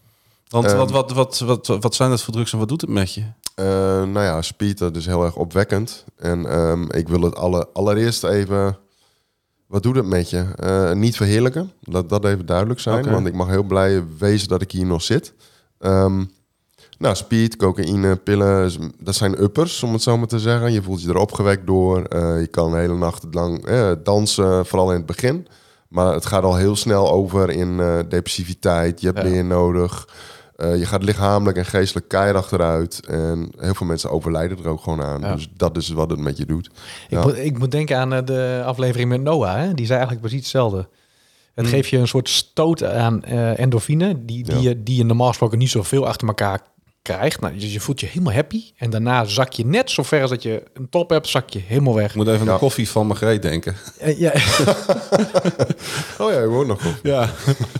[0.48, 0.76] Want Ehm.
[0.76, 3.22] wat, wat, wat, wat, wat zijn dat voor drugs en wat doet het met je?
[3.54, 3.64] Eh,
[4.02, 6.04] nou ja, speed, dat is heel erg opwekkend.
[6.16, 8.78] En ehm, ik wil het alle, allereerst even...
[9.66, 10.44] Wat doet het met je?
[10.56, 11.72] Eh, niet verheerlijken.
[11.82, 13.10] Laat dat even duidelijk zijn.
[13.10, 15.32] Want ik mag heel blij wezen dat ik hier nog zit.
[15.78, 16.24] Ehm,
[16.98, 20.72] nou, speed, cocaïne, pillen, dat zijn uppers, om het zo maar te zeggen.
[20.72, 22.02] Je voelt je er opgewekt door.
[22.02, 25.46] Eh, je kan de hele nacht lang eh, dansen, vooral in het begin.
[25.88, 29.00] Maar het gaat al heel snel over in eh, depressiviteit.
[29.00, 29.28] Je hebt Ja.
[29.28, 30.08] meer nodig.
[30.56, 33.06] Eh, je gaat lichamelijk en geestelijk keihard achteruit.
[33.06, 35.20] En heel veel mensen overlijden er ook gewoon aan.
[35.20, 35.34] Ja.
[35.34, 36.66] Dus dat is wat het met je doet.
[36.66, 36.72] Ik,
[37.08, 37.22] Ja.
[37.22, 39.54] moet, ik moet denken aan eh, de aflevering met Noah.
[39.56, 39.74] Hè?
[39.74, 40.88] Die zei eigenlijk precies hetzelfde.
[41.54, 44.60] Het geeft je een soort stoot aan eh, endorfine, die, die, Ja.
[44.60, 46.60] je, die je normaal gesproken niet zoveel achter elkaar
[47.14, 47.40] krijgt.
[47.40, 48.62] Nou, dus je voelt je helemaal happy.
[48.76, 51.60] En daarna zak je net zo ver als dat je een top hebt, zak je
[51.66, 52.08] helemaal weg.
[52.10, 52.52] Ik moet even aan Ja.
[52.52, 53.76] de koffie van Margreet denken.
[53.98, 54.32] Eh, ja,
[56.18, 56.94] Oh ja, ik hoor nog goed.
[57.02, 57.28] Ja,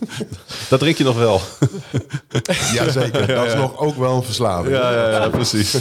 [0.71, 1.41] dat drink je nog wel.
[2.75, 3.27] Jazeker.
[3.27, 4.75] Dat is nog ook wel een verslaving.
[4.77, 5.73] Ja, ja, ja precies.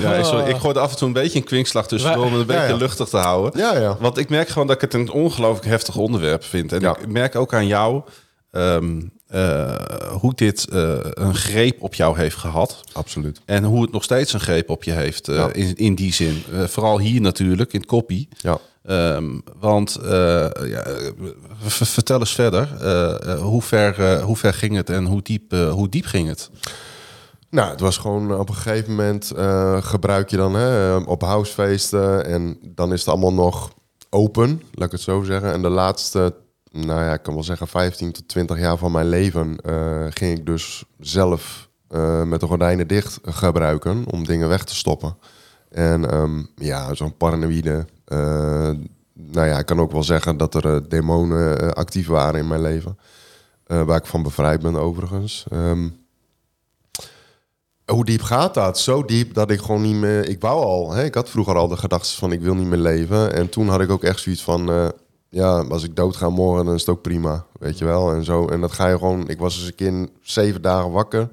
[0.00, 2.40] ja, sorry, ik gooi er af en toe een beetje een kwinkslag tussendoor om het
[2.40, 2.76] een beetje Ja, ja.
[2.76, 3.60] luchtig te houden.
[3.60, 3.96] Ja, ja.
[4.00, 6.72] Want ik merk gewoon dat ik het een ongelooflijk heftig onderwerp vind.
[6.72, 6.96] En Ja.
[6.96, 8.02] ik merk ook aan jou
[8.50, 9.74] ehm, eh,
[10.10, 12.80] hoe dit eh, een greep op jou heeft gehad.
[12.92, 13.40] Absoluut.
[13.44, 15.52] En hoe het nog steeds een greep op je heeft eh, Ja.
[15.52, 16.42] in, in die zin.
[16.66, 18.28] Vooral hier natuurlijk, in het koppie.
[18.36, 18.58] Ja.
[18.84, 20.86] Ehm, want ja,
[21.68, 22.68] vertel eens verder.
[23.38, 26.50] hoe, ver, hoe ver ging het en hoe diep, hoe diep ging het?
[27.50, 29.32] Nou, het was gewoon op een gegeven moment
[29.84, 33.70] gebruik je dan hè, op housefeesten en dan is het allemaal nog
[34.10, 35.52] open, laat ik het zo zeggen.
[35.52, 36.34] En de laatste,
[36.70, 40.38] nou ja, ik kan wel zeggen 15 tot 20 jaar van mijn leven eh, ging
[40.38, 45.16] ik dus zelf eh, met de gordijnen dicht gebruiken om dingen weg te stoppen.
[45.70, 47.86] En ehm, ja, zo'n paranoïde.
[48.04, 48.70] eh,
[49.12, 52.98] nou ja, ik kan ook wel zeggen dat er demonen actief waren in mijn leven.
[53.66, 55.46] Waar ik van bevrijd ben overigens.
[55.50, 55.88] Ehm,
[57.84, 58.78] hoe diep gaat dat?
[58.78, 60.28] Zo diep dat ik gewoon niet meer...
[60.28, 61.04] Ik wou al, hè?
[61.04, 63.32] ik had vroeger al de gedachten van ik wil niet meer leven.
[63.32, 64.92] En toen had ik ook echt zoiets van...
[65.28, 67.44] ja, als ik dood ga morgen, dan is het ook prima.
[67.58, 68.12] Weet je wel?
[68.12, 68.46] En zo.
[68.48, 69.28] En dat ga je gewoon...
[69.28, 71.28] Ik was eens een keer zeven dagen wakker.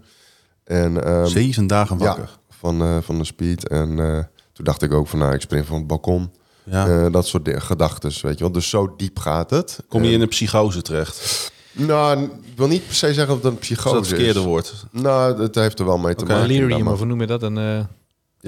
[0.64, 2.24] En, ehm, Zeven dagen wakker.
[2.24, 3.68] ja, van, eh, van de speed.
[3.68, 6.32] En eh, toen dacht ik ook van, nou, ik spring van het balkon.
[6.64, 6.88] Ja.
[6.88, 8.52] Eh, dat soort gedachten, weet je wel.
[8.52, 9.80] Dus zo diep gaat het.
[9.88, 11.52] Kom je in een psychose terecht?
[11.72, 14.40] Nou, ik wil niet per se zeggen dat het een Als psychose dat het verkeerde
[14.40, 14.46] is.
[14.46, 14.86] woord.
[14.92, 16.48] Nou, het heeft er wel mee te maken.
[16.48, 17.42] delirium, of hoe noem je dat?
[17.44, 17.80] Een, eh,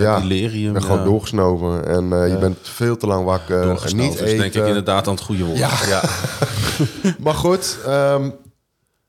[0.04, 0.74] Ja, Delirium.
[0.74, 1.04] ben gewoon ja.
[1.04, 1.88] doorgesnoven.
[1.88, 3.62] En eh, je bent veel te lang wakker.
[3.62, 4.38] Doorgesnoven niet is eten.
[4.38, 5.58] denk ik inderdaad aan het goede woord.
[5.58, 5.70] Ja.
[5.88, 6.04] ja.
[7.24, 8.30] Maar goed, ehm,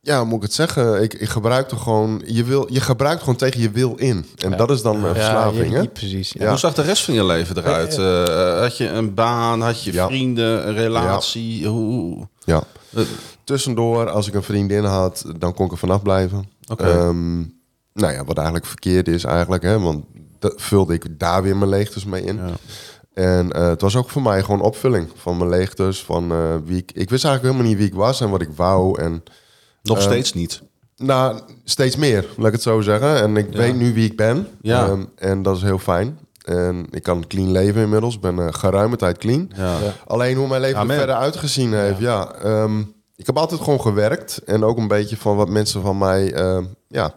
[0.01, 1.03] ja, moet ik het zeggen?
[1.03, 2.23] Ik, ik gebruikte gewoon...
[2.27, 4.27] Je, wil, je gebruikt gewoon tegen je wil in.
[4.37, 5.81] En dat is dan eh, verslaving, ja, hè?
[5.81, 6.33] ja, precies.
[6.33, 6.43] Ja.
[6.43, 6.49] Ja.
[6.49, 7.99] Hoe zag de rest van je leven eruit?
[7.99, 9.61] Eh, had je een baan?
[9.61, 10.07] Had je Ja.
[10.07, 10.69] vrienden?
[10.69, 11.67] Een relatie?
[11.67, 12.29] Hoe?
[12.45, 12.63] Ja.
[13.45, 16.49] Tussendoor, als ik een vriendin had, dan kon ik er vanaf blijven.
[16.77, 17.39] Ehm,
[17.93, 19.79] nou ja, wat eigenlijk verkeerd is eigenlijk, hè?
[19.81, 20.05] Want
[20.39, 22.37] dat vulde ik daar weer mijn leegtes mee in.
[22.37, 22.51] Ja.
[23.15, 26.77] En eh, het was ook voor mij gewoon opvulling van mijn leegtes, van eh, wie
[26.79, 26.91] ik...
[26.95, 29.01] Ik wist eigenlijk helemaal niet wie ik was en wat ik wou.
[29.01, 29.23] En
[29.83, 30.63] Nog Ehm, steeds niet.
[30.97, 33.17] nou, steeds meer, laat ik het zo zeggen.
[33.23, 33.59] En ik Ja.
[33.59, 34.49] weet nu wie ik ben.
[34.61, 34.87] Ja.
[34.87, 36.19] Ehm, en dat is heel fijn.
[36.45, 38.15] En ik kan clean leven inmiddels.
[38.15, 39.51] Ik ben eh, geruime tijd clean.
[39.57, 39.77] Ja.
[40.07, 42.33] Alleen hoe mijn leven er verder uitgezien heeft, ja.
[42.33, 42.81] ehm,
[43.17, 44.41] ik heb altijd gewoon gewerkt.
[44.47, 47.15] En ook een beetje van wat mensen van mij, ehm, ja,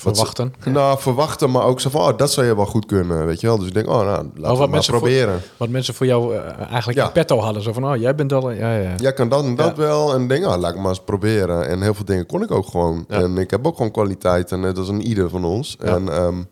[0.00, 0.54] Verwachten.
[0.64, 3.46] Nou, verwachten, maar ook zo van, oh, dat zou je wel goed kunnen, weet je
[3.46, 3.58] wel.
[3.58, 5.40] Dus ik denk, oh, nou, laten we wat maar voor- proberen.
[5.56, 7.06] Wat mensen voor jou eh, eigenlijk Ja.
[7.06, 7.62] in petto hadden.
[7.62, 8.50] Zo van, oh, jij bent al...
[8.50, 8.94] Ja, ja.
[8.96, 9.82] Ja, kan dat en dat Ja.
[9.82, 10.14] wel.
[10.14, 11.68] En denk, oh, laat ik maar eens proberen.
[11.68, 13.04] En heel veel dingen kon ik ook gewoon.
[13.08, 13.20] Ja.
[13.20, 14.52] En ik heb ook gewoon kwaliteit.
[14.52, 15.76] En net als een ieder van ons.
[15.80, 16.42] En, ehm,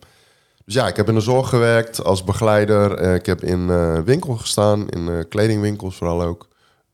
[0.64, 2.94] dus ja, ik heb in de zorg gewerkt als begeleider.
[2.94, 6.46] Eh, ik heb in eh winkels gestaan, in eh, kledingwinkels vooral ook.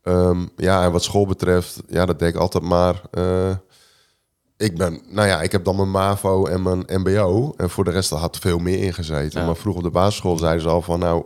[0.03, 3.01] Ehm, ja, en wat school betreft, ja, dat deed ik altijd maar.
[4.57, 7.53] Ik ben, nou ja, ik heb dan mijn MAVO en mijn MBO.
[7.57, 9.39] En voor de rest er had veel meer ingezeten.
[9.39, 9.45] Ja.
[9.45, 11.23] Maar vroeg op de basisschool zeiden ze al van, nou,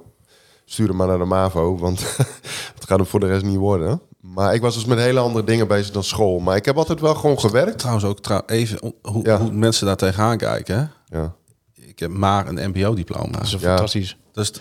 [0.65, 1.99] stuur hem maar naar de MAVO, want
[2.75, 4.01] het gaat hem voor de rest niet worden.
[4.21, 6.39] Maar ik was dus met hele andere dingen bezig dan school.
[6.39, 7.77] Maar ik heb altijd wel gewoon gewerkt.
[7.77, 9.39] Trouwens ook trouw, even hoe, Ja.
[9.39, 10.77] hoe mensen daar tegenaan kijken.
[11.09, 11.17] Hè?
[11.19, 11.33] Ja,
[11.73, 13.31] Ik heb maar een mbo-diploma.
[13.31, 13.57] Dat is Ja.
[13.59, 14.17] fantastisch.
[14.31, 14.51] Dat is,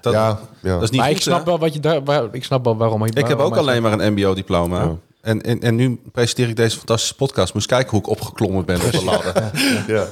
[0.00, 0.72] dat, ja, ja.
[0.72, 1.44] dat is niet Maar goed, ik snap hè?
[1.44, 2.04] wel wat je daar...
[2.04, 3.04] Waar, ik snap wel waarom...
[3.04, 4.96] Ik heb ook alleen maar een mbo-diploma.
[5.20, 7.54] En, en, en nu presenteer ik deze fantastische podcast.
[7.54, 9.50] Moest kijken hoe ik opgeklommen ben op de ladder.
[9.94, 10.06] ja.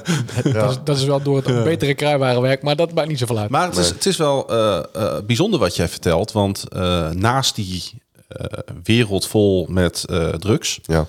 [0.53, 3.49] Dat, is, dat is wel door het betere kruiwagenwerk, maar dat maakt niet zoveel uit.
[3.49, 6.31] Maar het is, het is wel eh, eh, bijzonder wat jij vertelt.
[6.31, 8.45] Want eh, naast die eh,
[8.83, 10.79] wereld vol met eh, drugs...
[10.83, 11.05] ja.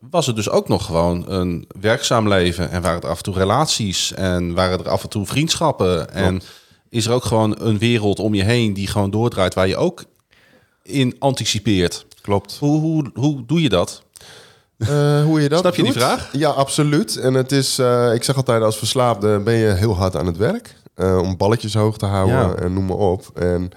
[0.00, 2.70] was het dus ook nog gewoon een werkzaam leven.
[2.70, 4.12] En waren er af en toe relaties.
[4.12, 6.14] En waren er af en toe vriendschappen.
[6.14, 6.42] En
[6.88, 9.54] is er ook gewoon een wereld om je heen die gewoon doordraait...
[9.54, 10.04] waar je ook
[10.82, 12.06] in anticipeert.
[12.28, 12.56] Klopt.
[12.58, 14.02] Hoe, hoe, hoe doe je dat?
[14.78, 16.28] Eh, hoe je dat Snap je die vraag?
[16.32, 17.16] Ja, absoluut.
[17.16, 20.36] En het is, eh, ik zeg altijd, als verslaafde ben je heel hard aan het
[20.36, 20.76] werk.
[20.94, 22.54] eh, om balletjes hoog te houden Ja.
[22.54, 23.30] en noem maar op.
[23.34, 23.70] En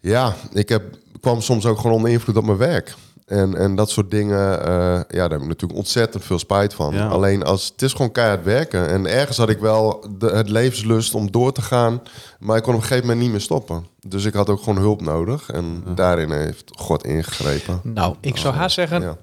[0.00, 0.82] ja, ik heb,
[1.20, 2.94] kwam soms ook gewoon onder invloed op mijn werk.
[3.26, 6.94] En, en dat soort dingen, eh, ja, daar heb ik natuurlijk ontzettend veel spijt van.
[6.94, 7.06] Ja.
[7.08, 8.88] Alleen als het is gewoon keihard werken.
[8.88, 12.02] En ergens had ik wel de, het levenslust om door te gaan.
[12.38, 13.86] Maar ik kon op een gegeven moment niet meer stoppen.
[14.06, 15.50] Dus ik had ook gewoon hulp nodig.
[15.50, 17.80] En daarin heeft God ingegrepen.
[17.82, 19.00] Nou, ik zou haast zeggen...
[19.02, 19.16] Ja.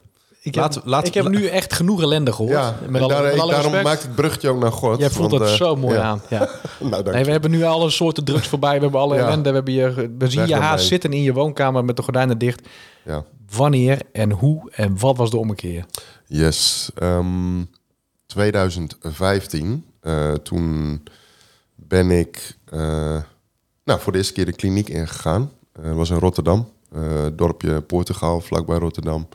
[0.44, 2.54] Ik heb, Laten- laten- ik heb nu echt genoeg ellende gehoord.
[2.54, 3.84] Ja, met alle, daar- met alle daarom respect.
[3.84, 5.00] maakt het bruggetje ook naar God.
[5.00, 6.02] Jij voelt want, het eh, zo mooi ja.
[6.02, 6.22] aan.
[6.30, 6.50] Ja.
[6.80, 8.76] Nou, dank Nee, we hebben nu alle soorten drugs voorbij.
[8.76, 9.26] We hebben alle Ja.
[9.26, 9.50] ellende.
[9.50, 12.68] We, hebben je, we zien je haast zitten in je woonkamer met de gordijnen dicht.
[13.06, 13.24] Ja.
[13.56, 15.86] Wanneer en hoe en wat was de ommekeer?
[16.26, 16.92] Yes.
[16.96, 17.62] Ehm,
[18.26, 19.86] 2015.
[20.02, 21.04] eh, toen
[21.76, 23.18] ben ik eh,
[23.84, 25.52] nou, voor de eerste keer de kliniek ingegaan.
[25.72, 26.70] Eh, Dat was in Rotterdam.
[26.96, 29.28] eh, dorpje Portugal, vlakbij Rotterdam.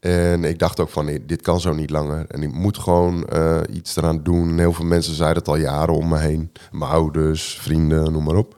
[0.00, 2.26] En ik dacht ook van, dit kan zo niet langer.
[2.28, 4.48] En ik moet gewoon eh, iets eraan doen.
[4.48, 6.52] En heel veel mensen zeiden het al jaren om me heen.
[6.72, 8.56] Mijn ouders, vrienden, noem maar op.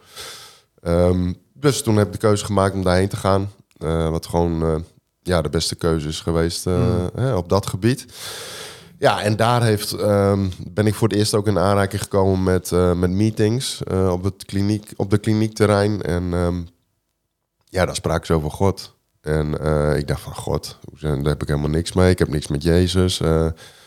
[0.83, 3.51] Ehm, dus toen heb ik de keuze gemaakt om daarheen te gaan.
[3.81, 4.75] Eh, wat gewoon eh,
[5.23, 8.07] ja, de beste keuze is geweest eh, hè, op dat gebied.
[8.99, 12.71] Ja, en daar heeft, ehm, ben ik voor het eerst ook in aanraking gekomen met,
[12.97, 16.03] met meetings op, het kliniek, op de kliniekterrein.
[16.03, 16.63] En ehm,
[17.65, 18.95] ja, daar spraken ze over God.
[19.21, 19.47] En
[19.97, 22.11] ik dacht van God, daar heb ik helemaal niks mee.
[22.11, 23.21] Ik heb niks met Jezus.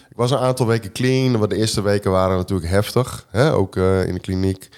[0.10, 1.38] Ik was een aantal weken clean.
[1.38, 4.70] Want de eerste weken waren natuurlijk heftig, hè, ook in de kliniek.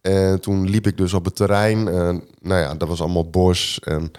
[0.00, 1.88] En toen liep ik dus op het terrein.
[1.88, 3.80] En, nou ja, dat was allemaal bos.
[3.82, 4.12] En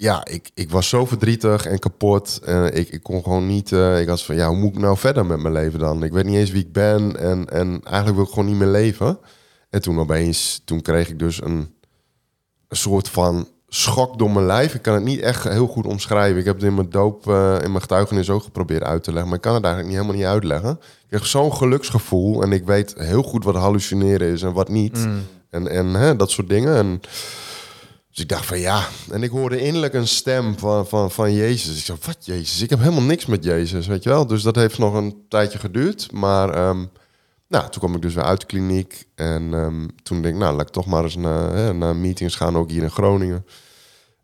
[0.00, 2.40] ja, ik, ik was zo verdrietig en kapot.
[2.44, 3.72] En ik, ik kon gewoon niet...
[3.72, 6.02] eh, ik was van, ja, hoe moet ik nou verder met mijn leven dan?
[6.02, 7.16] Ik weet niet eens wie ik ben.
[7.16, 9.18] En, en eigenlijk wil ik gewoon niet meer leven.
[9.70, 11.74] En toen opeens, toen kreeg ik dus een,
[12.68, 14.74] een soort van schok door mijn lijf.
[14.74, 16.38] Ik kan het niet echt heel goed omschrijven.
[16.38, 19.28] Ik heb het in mijn doop, eh, in mijn getuigenis ook geprobeerd uit te leggen.
[19.28, 20.80] Maar ik kan het eigenlijk niet, helemaal niet uitleggen.
[20.80, 22.42] Ik kreeg zo'n geluksgevoel.
[22.42, 25.08] En ik weet heel goed wat hallucineren is en wat niet.
[25.50, 26.76] En, en hè, dat soort dingen.
[26.76, 27.00] En
[28.18, 28.88] dus ik dacht van ja.
[29.10, 31.78] En ik hoorde innerlijk een stem van, van, van Jezus.
[31.78, 32.62] Ik zei, wat Jezus?
[32.62, 34.26] Ik heb helemaal niks met Jezus, weet je wel.
[34.26, 36.12] Dus dat heeft nog een tijdje geduurd.
[36.12, 36.84] Maar ehm,
[37.48, 39.06] nou, toen kwam ik dus weer uit de kliniek.
[39.14, 42.34] En ehm, toen denk ik, nou, laat ik toch maar eens naar, hè, naar meetings
[42.34, 43.46] gaan, ook hier in Groningen.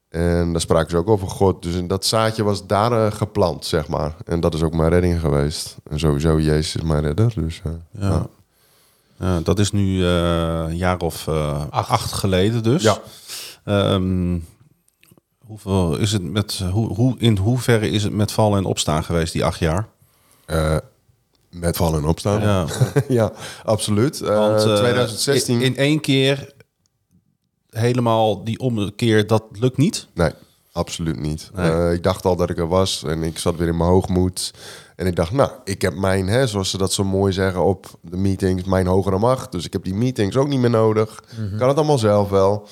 [0.08, 1.62] En daar spraken ze ook over God.
[1.62, 4.16] Dus dat zaadje was daar eh, geplant, zeg maar.
[4.24, 5.76] En dat is ook mijn redding geweest.
[5.90, 7.32] En sowieso, Jezus is mijn redder.
[7.34, 8.28] Dus, eh, Ja.
[9.18, 12.12] Ja, dat is nu eh, een jaar of eh, acht.
[12.12, 12.82] geleden dus.
[12.82, 12.98] Ja.
[13.64, 14.38] Ehm,
[15.46, 19.32] hoeveel is het met, hoe, hoe, in hoeverre is het met vallen en opstaan geweest,
[19.32, 19.88] die acht jaar?
[20.46, 20.76] eh,
[21.50, 22.40] met vallen en opstaan.
[22.40, 22.66] Ja,
[23.08, 23.32] Ja,
[23.64, 24.20] absoluut.
[24.20, 25.54] Eh, want eh, 2016.
[25.54, 26.52] In, in één keer
[27.70, 30.06] helemaal die omkeer, dat lukt niet.
[30.14, 30.30] Nee,
[30.72, 31.50] absoluut niet.
[31.54, 31.70] Nee.
[31.70, 34.52] Eh, ik dacht al dat ik er was en ik zat weer in mijn hoogmoed.
[34.96, 37.86] En ik dacht, nou, ik heb mijn, hè, zoals ze dat zo mooi zeggen op
[38.00, 39.52] de meetings, mijn hogere macht.
[39.52, 41.22] Dus ik heb die meetings ook niet meer nodig.
[41.52, 42.68] Ik kan het allemaal zelf wel.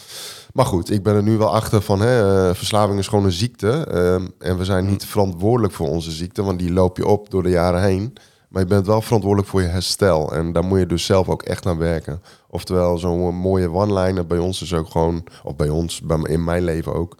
[0.52, 3.32] Maar goed, ik ben er nu wel achter van, hè, eh, verslaving is gewoon een
[3.32, 3.70] ziekte.
[3.70, 7.42] Ehm, en we zijn niet verantwoordelijk voor onze ziekte, want die loop je op door
[7.42, 8.12] de jaren heen.
[8.48, 10.32] Maar je bent wel verantwoordelijk voor je herstel.
[10.32, 12.22] En daar moet je dus zelf ook echt aan werken.
[12.48, 15.24] Oftewel, zo'n mooie one-liner bij ons is ook gewoon...
[15.42, 17.16] Of bij ons, bij, in mijn leven ook.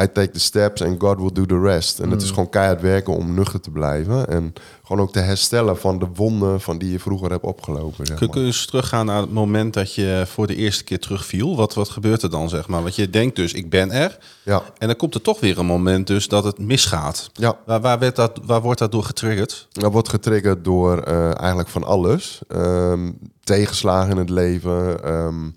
[0.00, 1.98] I take the steps and God will do the rest.
[2.00, 4.28] En het is gewoon keihard werken om nuchter te blijven.
[4.28, 4.52] En
[4.84, 8.06] gewoon ook te herstellen van de wonden van die je vroeger hebt opgelopen.
[8.06, 8.34] Zeg Kun, maar.
[8.36, 11.56] kun je eens teruggaan naar het moment dat je voor de eerste keer terugviel?
[11.56, 12.82] Wat, wat gebeurt er dan, zeg maar?
[12.82, 14.18] Want je denkt dus, ik ben er.
[14.42, 17.30] Ja, En dan komt er toch weer een moment dus dat het misgaat.
[17.32, 17.58] ja.
[17.66, 19.68] Waar, waar, werd dat, waar wordt dat door getriggerd?
[19.72, 22.40] Dat wordt getriggerd door eh, eigenlijk van alles.
[22.48, 23.10] Ehm,
[23.44, 25.04] tegenslagen in het leven.
[25.04, 25.48] ehm,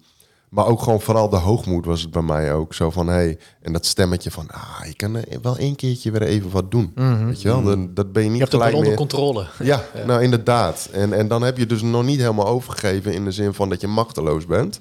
[0.50, 2.74] maar ook gewoon vooral de hoogmoed was het bij mij ook.
[2.74, 4.48] Zo van, hey, en dat stemmetje van...
[4.48, 6.92] Ah, je kan wel één keertje weer even wat doen.
[7.26, 7.64] Weet je wel?
[7.64, 8.98] Dan, dat ben je niet Je hebt het gelijk wel onder meer...
[8.98, 9.48] controle.
[9.72, 10.90] Ja, nou inderdaad.
[10.92, 13.14] En, en dan heb je dus nog niet helemaal overgegeven...
[13.14, 14.80] in de zin van dat je machteloos bent.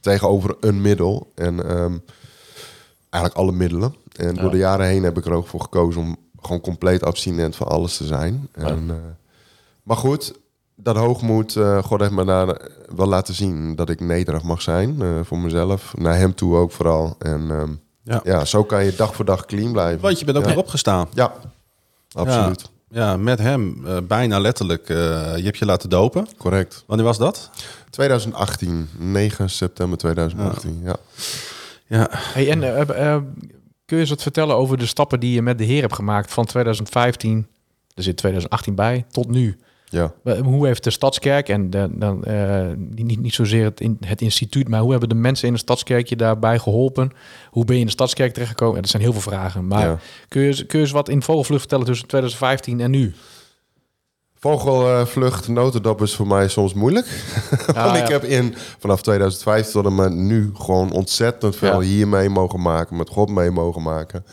[0.00, 1.32] Tegenover een middel.
[1.34, 1.96] En ehm,
[3.10, 3.94] eigenlijk alle middelen.
[4.16, 6.00] En door de jaren heen heb ik er ook voor gekozen...
[6.00, 8.48] om gewoon compleet abstinent van alles te zijn.
[8.52, 8.96] En, eh,
[9.82, 10.32] maar goed,
[10.82, 11.56] dat hoogmoed...
[11.56, 12.60] eh, God heeft me daar
[12.96, 13.74] wel laten zien...
[13.76, 15.92] dat ik nederig mag zijn eh, voor mezelf.
[15.96, 17.16] Naar hem toe ook vooral.
[17.18, 17.70] En ehm,
[18.02, 18.20] Ja.
[18.24, 18.44] ja.
[18.44, 20.00] zo kan je dag voor dag clean blijven.
[20.00, 20.48] Want je bent ook ja.
[20.48, 21.08] weer opgestaan.
[21.14, 21.32] Ja,
[22.12, 22.70] absoluut.
[22.90, 24.88] Ja, ja, met hem eh, bijna letterlijk.
[24.88, 24.96] eh,
[25.36, 26.26] je hebt je laten dopen.
[26.36, 26.84] Correct.
[26.86, 27.50] Wanneer was dat?
[27.90, 30.80] 2018, 9 september 2018.
[30.84, 30.96] Ja.
[31.86, 33.22] Ja, Hey, en eh, eh,
[33.84, 36.32] kun je eens wat vertellen over de stappen die je met de Heer hebt gemaakt
[36.32, 37.46] van 2015,
[37.94, 39.58] er zit 2018 bij, tot nu?
[39.90, 40.12] Ja.
[40.42, 44.20] Hoe heeft de Stadskerk en de, dan, eh, niet, niet- niet zozeer het, in, het
[44.20, 47.10] instituut, maar hoe hebben de mensen in de Stadskerk je daarbij geholpen?
[47.50, 48.74] Hoe ben je in de Stadskerk terechtgekomen?
[48.74, 49.66] Ja, dat zijn heel veel vragen.
[49.66, 49.98] Maar Ja.
[50.28, 53.14] kun, je, eens- kun je eens wat in vogelvlucht vertellen tussen 2015 en nu?
[54.40, 57.06] Vogelvlucht, notendop is voor mij soms moeilijk.
[57.66, 57.96] Want ja.
[58.02, 61.88] ik heb in, vanaf 2015 tot en met nu gewoon ontzettend veel Ja.
[61.88, 64.24] hier mee mogen maken, met God mee mogen maken.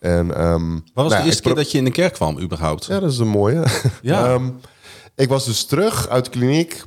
[0.00, 2.84] En, ehm, wat was nou de eerste keer dat je in de kerk kwam überhaupt?
[2.84, 3.64] Ja, dat is een mooie.
[4.02, 4.24] Ja.
[4.34, 4.50] Ehm,
[5.14, 6.82] ik was dus terug uit de kliniek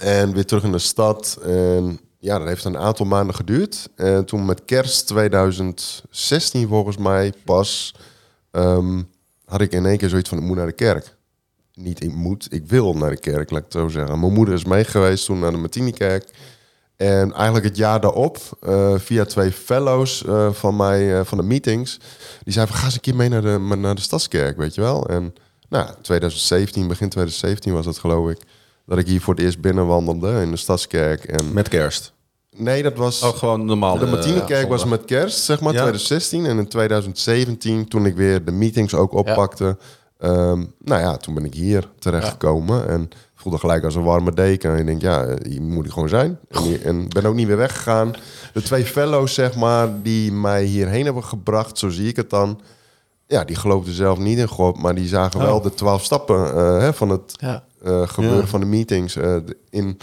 [0.00, 1.38] en weer terug in de stad.
[1.42, 3.88] En ja, dat heeft een aantal maanden geduurd.
[3.94, 7.94] En toen met kerst 2016 volgens mij pas,
[8.50, 9.02] ehm,
[9.44, 11.16] had ik in één keer zoiets van, ik moet naar de kerk.
[11.74, 14.20] Niet ik moet, ik wil naar de kerk, laat ik het zo zeggen.
[14.20, 16.30] Mijn moeder is mee geweest toen naar de Martinikerk.
[16.96, 21.44] En eigenlijk het jaar daarop, eh, via twee fellows eh, van mij, eh, van de
[21.44, 21.98] meetings,
[22.42, 25.08] die zeiden ga eens een keer mee naar de, naar de Stadskerk, weet je wel.
[25.08, 25.34] En
[25.68, 28.38] nou, 2017, begin 2017 was dat geloof ik,
[28.86, 31.24] dat ik hier voor het eerst binnenwandelde in de Stadskerk.
[31.24, 32.12] En Met kerst.
[32.56, 33.22] nee, dat was...
[33.22, 33.98] Oh, gewoon normaal.
[33.98, 35.78] De eh, Martinikerk was met kerst, zeg maar, Ja.
[35.80, 36.46] 2016.
[36.46, 39.76] En in 2017, toen ik weer de meetings ook oppakte...
[40.18, 42.88] ehm, nou ja, toen ben ik hier terechtgekomen.
[42.88, 44.70] En voelde gelijk als een warme deken.
[44.72, 46.38] En ik denk, ja, hier moet ik gewoon zijn.
[46.50, 48.12] En, hier- en ben ook niet weer weggegaan.
[48.52, 51.78] De twee fellows, zeg maar, die mij hierheen hebben gebracht...
[51.78, 52.60] zo zie ik het dan...
[53.28, 54.82] Ja, die geloofden zelf niet in God...
[54.82, 57.64] maar die zagen wel de twaalf stappen eh, hè, van het Ja.
[57.82, 58.46] eh, gebeuren Ja.
[58.46, 59.16] van de meetings.
[59.16, 59.98] eh, de- in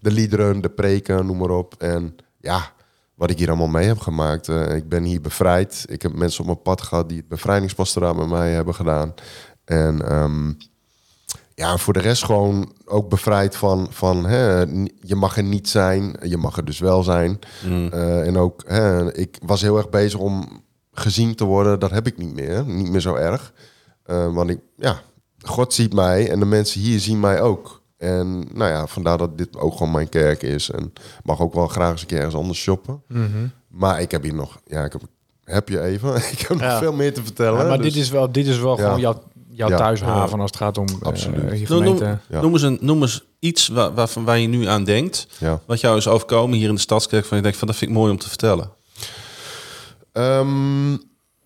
[0.00, 1.74] de liederen, de preken, noem maar op.
[1.78, 2.72] En ja,
[3.14, 4.48] wat ik hier allemaal mee heb gemaakt.
[4.48, 5.84] eh, ik ben hier bevrijd.
[5.88, 9.14] Ik heb mensen op mijn pad gehad die het bevrijdingspastoraat met mij hebben gedaan.
[9.64, 10.52] En ehm,
[11.54, 14.60] ja, voor de rest gewoon ook bevrijd van, van hè,
[15.00, 17.38] je mag er niet zijn, je mag er dus wel zijn.
[17.90, 20.62] Eh, en ook, hè, ik was heel erg bezig om
[20.92, 21.78] gezien te worden.
[21.80, 23.52] Dat heb ik niet meer, niet meer zo erg.
[24.02, 25.00] Eh, want ik, ja,
[25.42, 27.82] God ziet mij en de mensen hier zien mij ook.
[27.98, 30.70] En nou ja, vandaar dat dit ook gewoon mijn kerk is.
[30.70, 33.02] En mag ook wel graag eens een keer ergens anders shoppen.
[33.68, 35.02] Maar ik heb hier nog, ja, ik heb,
[35.44, 36.16] heb je even.
[36.32, 37.60] ik heb nog veel meer te vertellen.
[37.60, 38.82] Ja, maar dus- dit is wel, dit is wel Ja.
[38.84, 39.76] gewoon jouw, jouw Ja.
[39.76, 41.68] thuishaven als het gaat om eh, Absoluut.
[41.68, 41.98] je Noem.
[42.28, 42.40] Ja.
[42.40, 45.26] noem eens, een, noem eens iets waar, waarvan waar je nu aan denkt.
[45.38, 45.60] Ja.
[45.66, 47.24] Wat jou is overkomen hier in de Stadskerk.
[47.24, 48.70] Van je denkt van dat vind ik mooi om te vertellen.
[50.12, 50.90] Ehm,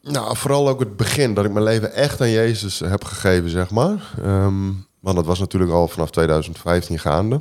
[0.03, 3.71] nou, vooral ook het begin, dat ik mijn leven echt aan Jezus heb gegeven, zeg
[3.71, 4.15] maar.
[4.23, 7.41] Ehm, want dat was natuurlijk al vanaf 2015 gaande.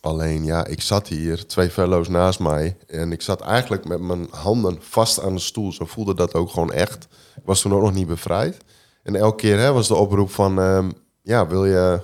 [0.00, 2.76] Alleen ja, ik zat hier, twee fellows naast mij.
[2.86, 5.72] En ik zat eigenlijk met mijn handen vast aan de stoel.
[5.72, 7.08] Zo voelde dat ook gewoon echt.
[7.36, 8.56] Ik was toen ook nog niet bevrijd.
[9.02, 10.60] En elke keer hè, was de oproep van...
[10.60, 10.90] ehm,
[11.22, 12.00] ja, wil je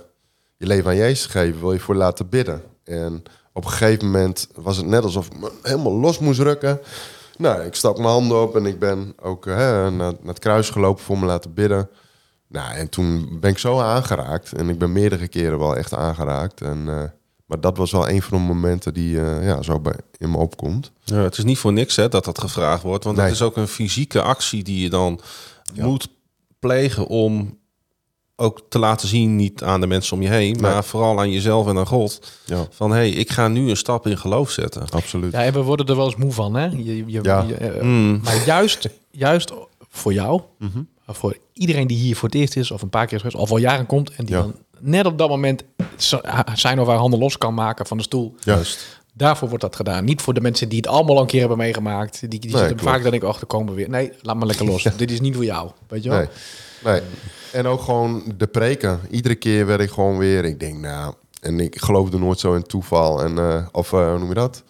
[0.56, 1.60] je leven aan Jezus geven?
[1.60, 2.62] Wil je voor laten bidden?
[2.84, 6.80] En op een gegeven moment was het net alsof ik me helemaal los moest rukken.
[7.38, 11.04] Nou, ik stak mijn handen op en ik ben ook hè, naar, het kruis gelopen
[11.04, 11.88] voor me laten bidden.
[12.48, 14.52] Nou, en toen ben ik zo aangeraakt.
[14.52, 16.60] En ik ben meerdere keren wel echt aangeraakt.
[16.60, 17.02] En, eh,
[17.46, 20.36] maar dat was wel een van de momenten die eh, ja, zo bij, in me
[20.36, 20.92] opkomt.
[21.04, 23.04] Ja, het is niet voor niks hè, dat dat gevraagd wordt.
[23.04, 23.26] Want Nee.
[23.26, 25.20] dat is ook een fysieke actie die je dan
[25.74, 26.08] moet
[26.58, 27.58] plegen om
[28.40, 31.66] ook te laten zien, niet aan de mensen om je heen, maar vooral aan jezelf
[31.66, 32.32] en aan God.
[32.44, 34.82] Ja, Van hé, hey, ik ga nu een stap in geloof zetten.
[34.90, 35.32] absoluut.
[35.32, 36.64] Ja, en we worden er wel eens moe van, hè?
[36.66, 37.44] Je, je, Ja.
[37.48, 38.20] je, eh, Mm.
[38.24, 39.52] Maar juist, juist
[39.90, 40.78] voor jou, Mhm.
[41.06, 43.50] voor iedereen die hier voor het eerst is, of een paar keer is geweest, of
[43.50, 44.40] al jaren komt, en die Ja.
[44.42, 45.64] dan net op dat moment
[46.54, 48.34] zijn of haar handen los kan maken van de stoel.
[48.40, 49.00] Juist.
[49.14, 50.04] Daarvoor wordt dat gedaan.
[50.04, 52.20] Niet voor de mensen die het allemaal al een keer hebben meegemaakt.
[52.20, 52.82] Die, die Nee, zitten klopt.
[52.92, 53.88] vaak dan denk ik, ach, er komen we weer.
[53.88, 54.82] Nee, laat maar lekker los.
[54.96, 55.70] Dit is niet voor jou.
[55.88, 56.18] Weet je wel?
[56.18, 56.28] Nee,
[56.84, 57.00] nee.
[57.52, 59.00] En ook gewoon de preken.
[59.10, 60.44] Iedere keer werd ik gewoon weer...
[60.44, 61.14] Ik denk, nou...
[61.40, 63.22] En ik geloofde nooit zo in toeval.
[63.22, 64.62] En, eh, of eh, hoe noem je dat?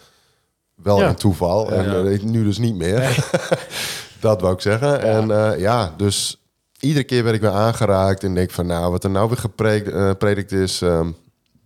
[0.75, 1.09] Wel Ja.
[1.09, 1.73] in toeval.
[1.73, 2.11] En Ja.
[2.11, 3.29] eh, nu dus niet meer.
[4.21, 5.01] dat wou ik zeggen.
[5.03, 6.41] En eh, ja, dus
[6.81, 8.25] iedere keer werd ik weer aangeraakt.
[8.25, 10.83] En denk van, nou, wat er nou weer gepredikt predikt is...
[10.83, 11.11] ehm,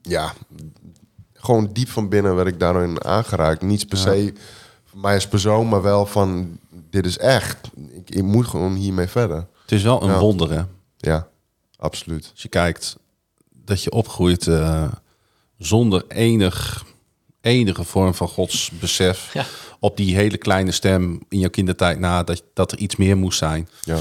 [0.02, 0.32] ja,
[1.34, 3.62] gewoon diep van binnen werd ik daarin aangeraakt.
[3.62, 4.32] Niet per se
[4.84, 6.58] van mij als persoon, maar wel van...
[6.90, 7.58] Dit is echt.
[7.92, 9.46] Ik, ik moet gewoon hiermee verder.
[9.62, 10.18] Het is wel een Ja.
[10.18, 10.62] wonder, hè?
[11.02, 11.28] Ja,
[11.76, 12.28] absoluut.
[12.32, 12.96] Als je kijkt
[13.64, 14.92] dat je opgroeit eh,
[15.58, 16.84] zonder enig,
[17.40, 19.30] enige vorm van godsbesef.
[19.34, 19.44] Ja.
[19.80, 23.38] Op die hele kleine stem in jouw kindertijd na dat, dat er iets meer moest
[23.38, 23.68] zijn.
[23.80, 23.98] Ja,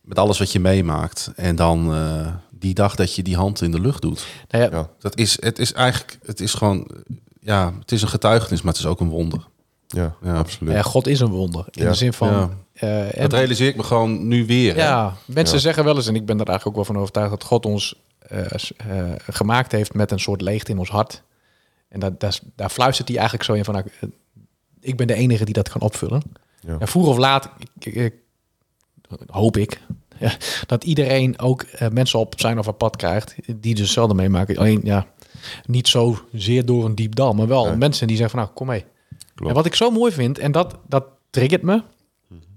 [0.00, 1.30] Met alles wat je meemaakt.
[1.36, 4.26] En dan eh, die dag dat je die hand in de lucht doet.
[4.48, 6.90] Nou ja, ja, Dat is, het is eigenlijk, het is gewoon,
[7.40, 9.46] ja, het is een getuigenis, maar het is ook een wonder.
[9.86, 10.36] ja, Ja.
[10.38, 10.74] absoluut.
[10.74, 11.64] ja, God is een wonder.
[11.70, 11.88] In Ja.
[11.88, 12.64] de zin van...
[12.76, 14.74] Eh, en- Dat realiseer ik me gewoon nu weer.
[14.74, 14.82] hè.
[14.82, 15.60] Ja, mensen Ja.
[15.62, 18.00] zeggen wel eens, en ik ben er eigenlijk ook wel van overtuigd, dat God ons
[18.18, 18.40] eh,
[18.76, 21.22] eh, gemaakt heeft met een soort leegte in ons hart.
[21.88, 23.86] En dat, dat, daar fluistert hij eigenlijk zo in van, nou,
[24.80, 26.22] ik ben de enige die dat kan opvullen.
[26.60, 26.76] Ja.
[26.78, 28.14] En vroeg of laat, ik, ik-
[29.26, 29.80] hoop ik,
[30.18, 30.32] ja,
[30.66, 34.56] dat iedereen ook eh, mensen op zijn of haar pad krijgt, die dus hetzelfde meemaken.
[34.56, 35.06] Alleen, ja,
[35.66, 38.66] niet zo zeer door een diep dal, maar wel mensen die zeggen van, nou, kom
[38.66, 38.84] mee.
[39.34, 39.50] Klopt.
[39.50, 41.82] En wat ik zo mooi vind, en dat, dat triggert me,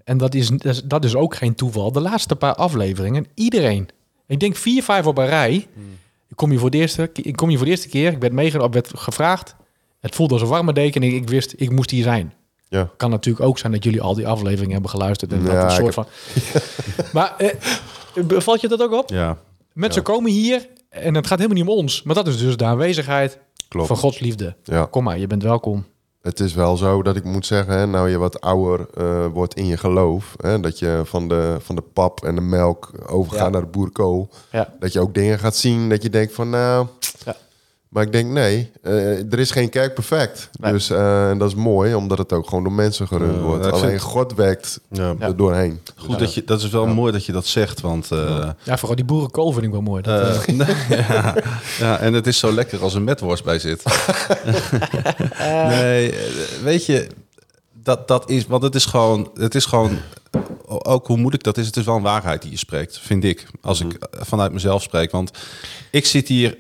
[0.09, 1.91] en dat is, dat is, dat ook geen toeval.
[1.91, 3.89] De laatste paar afleveringen, iedereen.
[4.27, 5.67] Ik denk vier, vijf op een rij.
[6.27, 8.11] Ik kom je voor de eerste, ik kom je voor de eerste keer.
[8.11, 9.55] Ik werd meegenomen, werd gevraagd.
[9.99, 12.33] Het voelde als een warme deken en ik, ik wist, ik moest hier zijn.
[12.67, 12.89] Ja.
[12.97, 15.31] Kan natuurlijk ook zijn dat jullie al die afleveringen hebben geluisterd.
[15.31, 16.05] En dat Ja, een ik soort van...
[17.13, 19.09] maar eh, valt je dat ook op?
[19.09, 19.37] Ja.
[19.73, 22.03] Mensen komen hier en het gaat helemaal niet om ons.
[22.03, 23.87] Maar dat is dus de aanwezigheid Klopt.
[23.87, 24.55] van Gods liefde.
[24.63, 24.85] Ja.
[24.85, 25.85] Kom maar, je bent welkom.
[26.21, 29.53] Het is wel zo dat ik moet zeggen, hè, nou je wat ouder eh, wordt
[29.53, 33.39] in je geloof, hè, dat je van de, van de pap en de melk overgaat
[33.45, 33.49] Ja.
[33.49, 34.73] naar de boerenkool, Ja.
[34.79, 36.87] dat je ook dingen gaat zien dat je denkt van nou.
[37.89, 40.49] Maar ik denk nee, eh, er is geen kerk perfect.
[40.59, 40.71] Nee.
[40.71, 43.65] Dus eh, en dat is mooi, omdat het ook gewoon door mensen gerund wordt.
[43.65, 45.15] Alleen vind- God werkt Ja.
[45.19, 45.79] er doorheen.
[45.95, 48.95] Goed dat je, dat is wel mooi dat je dat zegt, want eh, Ja, vooral
[48.95, 50.01] die boerenkool vind ik wel mooi.
[50.01, 50.45] Dat,
[50.89, 51.35] ja,
[51.79, 53.83] ja, en het is zo lekker als een metworst bij zit.
[55.67, 56.13] nee,
[56.63, 57.07] weet je,
[57.83, 59.97] dat, dat is, want het is gewoon, het is gewoon,
[60.67, 63.45] ook hoe moeilijk dat is, het is wel een waarheid die je spreekt, vind ik,
[63.61, 65.11] als ik eh, vanuit mezelf spreek.
[65.11, 65.31] Want
[65.91, 66.57] ik zit hier,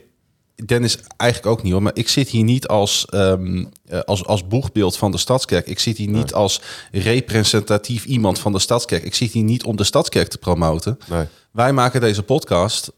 [0.65, 4.47] Dennis eigenlijk ook niet hoor, maar ik zit hier niet als, ehm, eh, als, als
[4.47, 5.67] boegbeeld van de Stadskerk.
[5.67, 9.03] Ik zit hier niet als representatief iemand van de Stadskerk.
[9.03, 10.99] Ik zit hier niet om de Stadskerk te promoten.
[11.07, 11.25] Nee.
[11.51, 12.91] Wij maken deze podcast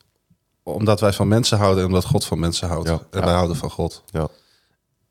[0.63, 2.89] omdat wij van mensen houden en omdat God van mensen houdt.
[2.89, 2.99] Ja.
[3.11, 4.03] En wij houden van God.
[4.05, 4.27] Ja.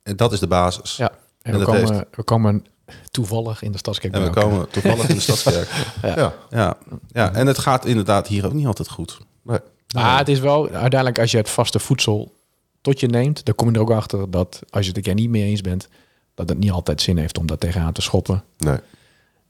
[0.02, 0.96] En dat is de basis.
[0.96, 1.10] ja.
[1.42, 2.66] En, En we, komen, we komen
[3.10, 4.14] toevallig in de stadskerk.
[4.14, 4.44] En we elkaar.
[4.44, 5.68] komen toevallig in de stadskerk.
[6.02, 6.34] Ja.
[6.50, 6.76] Ja.
[7.08, 9.18] ja, en het gaat inderdaad hier ook niet altijd goed.
[9.42, 9.58] Nee.
[9.94, 12.32] Maar het is wel, uiteindelijk als je het vaste voedsel
[12.80, 15.14] tot je neemt, dan kom je er ook achter dat als je het er keer
[15.14, 15.88] niet mee eens bent,
[16.34, 18.44] dat het niet altijd zin heeft om daar tegenaan te schoppen.
[18.58, 18.76] Nee.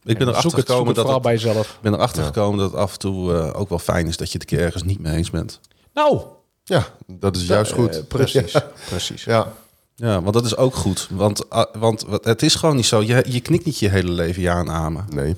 [0.04, 1.68] Ik ben En erachter gekomen het dat vooral het, bij jezelf.
[1.68, 4.32] ik ben erachter gekomen dat het af en toe eh, ook wel fijn is dat
[4.32, 5.60] je het een keer ergens niet mee eens bent.
[5.94, 6.20] Nou,
[6.64, 7.96] Ja, dat is juist goed.
[7.98, 8.52] eh, precies.
[8.88, 9.24] precies.
[9.24, 9.52] Ja.
[9.96, 11.08] Ja, want dat is ook goed.
[11.10, 13.02] Want, ah, want het is gewoon niet zo.
[13.02, 15.06] Je, je knikt niet je hele leven ja en amen.
[15.10, 15.36] Nee,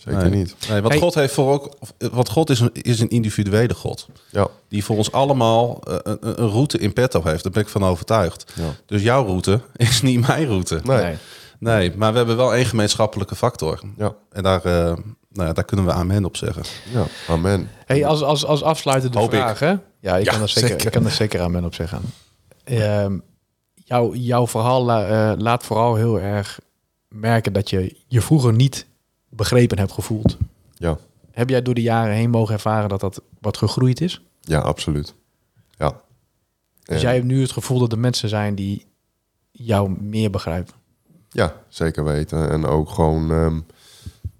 [0.00, 0.30] zeker Nee.
[0.30, 0.54] niet.
[0.68, 1.02] Nee, want Hey.
[1.02, 1.76] God heeft voor ook.
[2.12, 4.06] Want God is een, is een individuele God.
[4.30, 4.48] Ja.
[4.68, 7.42] Die voor ons allemaal eh, een, een route in petto heeft.
[7.42, 8.52] Daar ben ik van overtuigd.
[8.54, 8.64] Ja.
[8.86, 10.80] Dus jouw route is niet mijn route.
[10.84, 11.02] Nee.
[11.02, 11.16] Nee.
[11.58, 13.80] Nee, maar we hebben wel één gemeenschappelijke factor.
[13.96, 14.14] Ja.
[14.32, 14.72] En daar, eh,
[15.32, 16.62] nou ja, daar kunnen we amen op zeggen.
[16.92, 17.70] Ja, amen.
[17.86, 19.38] Hey, als, als, als afsluitende Hoop ik.
[19.40, 19.74] vraag, hè?
[20.00, 20.86] Ja, ik, Ja, kan er zeker, zeker.
[20.86, 22.00] ik kan er zeker aan men op zeggen.
[22.64, 23.18] Ehm,
[23.74, 26.58] jouw, jouw verhaal eh, laat vooral heel erg
[27.08, 28.86] merken dat je je vroeger niet
[29.30, 30.36] begrepen hebt gevoeld.
[30.74, 30.98] Ja.
[31.30, 34.22] Heb jij door de jaren heen mogen ervaren dat dat wat gegroeid is?
[34.40, 35.14] Ja, absoluut.
[35.70, 36.00] Ja.
[36.82, 38.86] Dus jij hebt nu het gevoel dat er mensen zijn die
[39.50, 40.74] jou meer begrijpen.
[41.28, 42.50] Ja, zeker weten.
[42.50, 43.30] En ook gewoon...
[43.30, 43.58] ehm,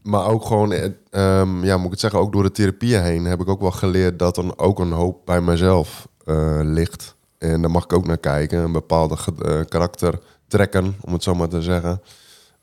[0.03, 3.25] maar ook gewoon, eh, ehm, ja, moet ik het zeggen, ook door de therapieën heen
[3.25, 7.15] heb ik ook wel geleerd dat er ook een hoop bij mezelf eh, ligt.
[7.39, 8.59] En daar mag ik ook naar kijken.
[8.59, 10.19] Een bepaalde eh, karakter
[10.49, 12.01] trekken, om het zo maar te zeggen.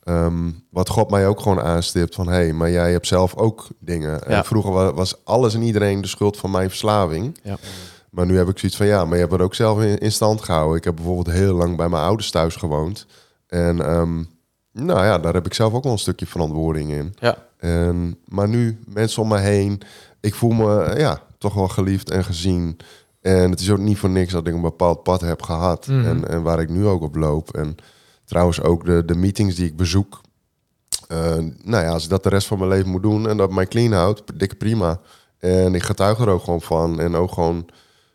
[0.07, 2.27] Ehm, wat God mij ook gewoon aanstipt van...
[2.27, 4.23] hé, hey, maar jij hebt zelf ook dingen.
[4.23, 7.37] En vroeger wa- was alles en iedereen de schuld van mijn verslaving.
[7.43, 7.57] Ja.
[8.09, 8.85] Maar nu heb ik zoiets van...
[8.87, 10.77] ja, maar je hebt het ook zelf in, in stand gehouden.
[10.77, 13.05] Ik heb bijvoorbeeld heel lang bij mijn ouders thuis gewoond.
[13.47, 14.23] En ehm,
[14.71, 17.15] nou ja, daar heb ik zelf ook wel een stukje verantwoording in.
[17.19, 17.37] Ja.
[17.57, 19.81] En, maar nu, mensen om me heen...
[20.21, 22.77] ik voel me ja, toch wel geliefd en gezien...
[23.21, 25.87] En het is ook niet voor niks dat ik een bepaald pad heb gehad.
[25.87, 26.05] Mhm.
[26.05, 27.55] En, en waar ik nu ook op loop.
[27.55, 27.75] En
[28.27, 30.21] trouwens ook de, de meetings die ik bezoek.
[31.07, 33.51] eh, nou ja, als ik dat de rest van mijn leven moet doen en dat
[33.51, 34.99] mij clean houdt, dikke prima.
[35.39, 36.99] En ik getuig er ook gewoon van.
[36.99, 37.65] En ook gewoon,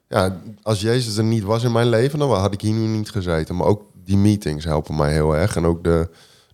[0.09, 3.11] ja, als Jezus er niet was in mijn leven, dan had ik hier nu niet
[3.11, 3.57] gezeten.
[3.57, 5.57] Maar ook die meetings helpen mij heel erg.
[5.57, 6.11] En ook de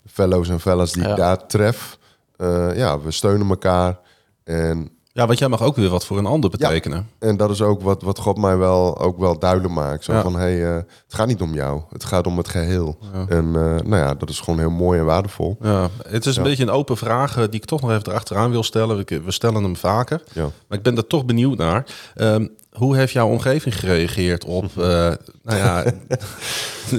[0.07, 1.11] fellows en fellas die Ja.
[1.11, 1.99] ik daar tref.
[2.37, 3.99] eh, ja, we steunen elkaar.
[4.45, 7.09] En Ja, want jij mag ook weer wat voor een ander betekenen.
[7.19, 10.05] en dat is ook wat, wat God mij wel, ook wel duidelijk maakt.
[10.05, 10.23] Zo Ja.
[10.23, 11.83] van, hey, eh, het gaat niet om jou.
[11.91, 12.99] Het gaat om het geheel.
[13.29, 15.57] En eh, nou ja, dat is gewoon heel mooi en waardevol.
[15.61, 18.51] Ja, het is een beetje een open vraag eh, die ik toch nog even erachteraan
[18.51, 18.97] wil stellen.
[18.97, 20.23] We, we stellen hem vaker.
[20.35, 21.87] Maar ik ben er toch benieuwd naar.
[22.15, 25.85] Ehm, hoe heeft jouw omgeving gereageerd op nou ja,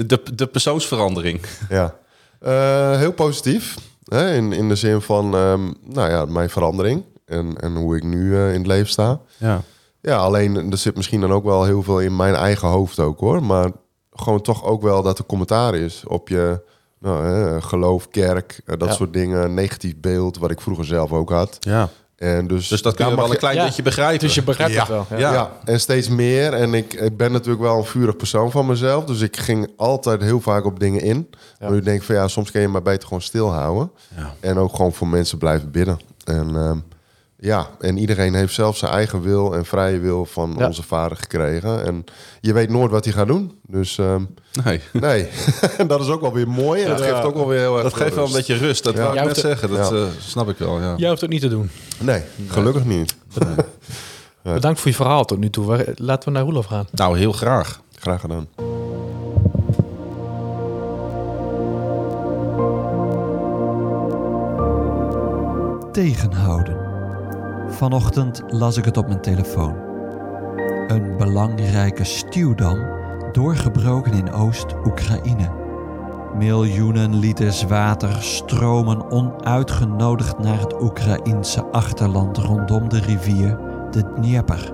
[0.06, 1.40] de, de persoonsverandering?
[1.68, 1.94] Ja.
[2.96, 3.76] Heel positief.
[4.04, 4.34] Hè?
[4.34, 7.04] In, in de zin van, ehm, nou ja, mijn verandering.
[7.30, 9.20] En, en hoe ik nu eh, in het leven sta.
[9.36, 9.62] Ja.
[10.00, 13.20] Ja, alleen er zit misschien dan ook wel heel veel in mijn eigen hoofd ook
[13.20, 13.42] hoor.
[13.44, 13.70] Maar
[14.12, 16.60] gewoon toch ook wel dat er commentaar is op je
[17.00, 18.94] nou, hè, geloof, kerk, eh, dat Ja.
[18.94, 19.54] soort dingen.
[19.54, 21.56] Negatief beeld, wat ik vroeger zelf ook had.
[21.60, 21.88] ja.
[22.16, 23.64] En dus, Dus dat je mag wel een klein Ja.
[23.64, 24.18] beetje begrijpen.
[24.18, 24.78] Dus je begrijpt Ja.
[24.80, 25.06] het wel.
[25.10, 25.16] Ja.
[25.18, 25.32] Ja.
[25.32, 25.50] Ja.
[25.64, 26.52] en steeds meer.
[26.52, 29.04] En ik, ik ben natuurlijk wel een vurig persoon van mezelf.
[29.04, 31.30] Dus ik ging altijd heel vaak op dingen in.
[31.58, 31.68] Ja.
[31.68, 33.90] Maar ik denk van ja, soms kun je maar beter gewoon stilhouden.
[34.16, 34.34] Ja.
[34.40, 35.98] En ook gewoon voor mensen blijven bidden.
[36.24, 36.78] En ehm,
[37.40, 40.66] ja, en iedereen heeft zelf zijn eigen wil en vrije wil van Ja.
[40.66, 41.84] onze vader gekregen.
[41.84, 42.04] En
[42.40, 43.58] je weet nooit wat hij gaat doen.
[43.66, 44.22] Dus ehm,
[44.64, 44.80] Nee.
[44.92, 45.28] nee,
[45.86, 46.82] dat is ook wel weer mooi.
[46.82, 48.84] En dat geeft ook wel weer heel erg Dat geeft wel een beetje rust.
[48.84, 49.02] Dat Ja.
[49.02, 49.68] wou ik net zeggen.
[49.70, 49.96] Dat Ja.
[49.96, 50.94] eh, snap ik wel, ja.
[50.96, 51.70] Jij hoeft het niet te doen.
[51.98, 53.14] Nee, gelukkig niet.
[54.42, 55.84] Bedankt voor je verhaal tot nu toe.
[55.96, 56.86] Laten we naar Roelof gaan.
[56.92, 57.80] Nou, heel graag.
[57.98, 58.46] Graag gedaan.
[65.92, 66.69] tegenhouden.
[67.80, 69.74] Vanochtend las ik het op mijn telefoon.
[70.86, 72.78] Een belangrijke stuwdam
[73.32, 75.50] doorgebroken in Oost-Oekraïne.
[76.36, 83.58] Miljoenen liters water stromen onuitgenodigd naar het Oekraïense achterland rondom de rivier
[83.90, 84.72] de Dnieper.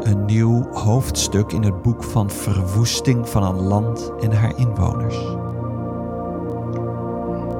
[0.00, 5.18] Een nieuw hoofdstuk in het boek van verwoesting van een land en haar inwoners.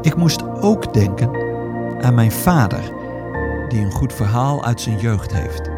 [0.01, 1.31] Ik moest ook denken
[2.01, 2.96] aan mijn vader,
[3.69, 5.71] die een goed verhaal uit zijn jeugd heeft.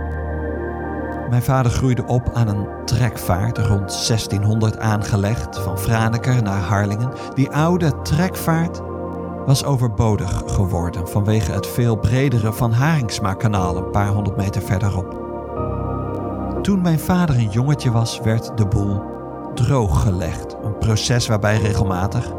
[1.31, 7.13] Mijn vader groeide op aan een trekvaart rond 1600 aangelegd van Franeker naar Harlingen.
[7.35, 8.81] Die oude trekvaart
[9.47, 15.17] was overbodig geworden vanwege het veel bredere Van Haringsma-kanaal een paar honderd meter verderop.
[16.63, 19.03] Toen mijn vader een jongetje was, werd de boel
[19.55, 20.57] drooggelegd.
[20.65, 22.33] Een proces waarbij regelmatig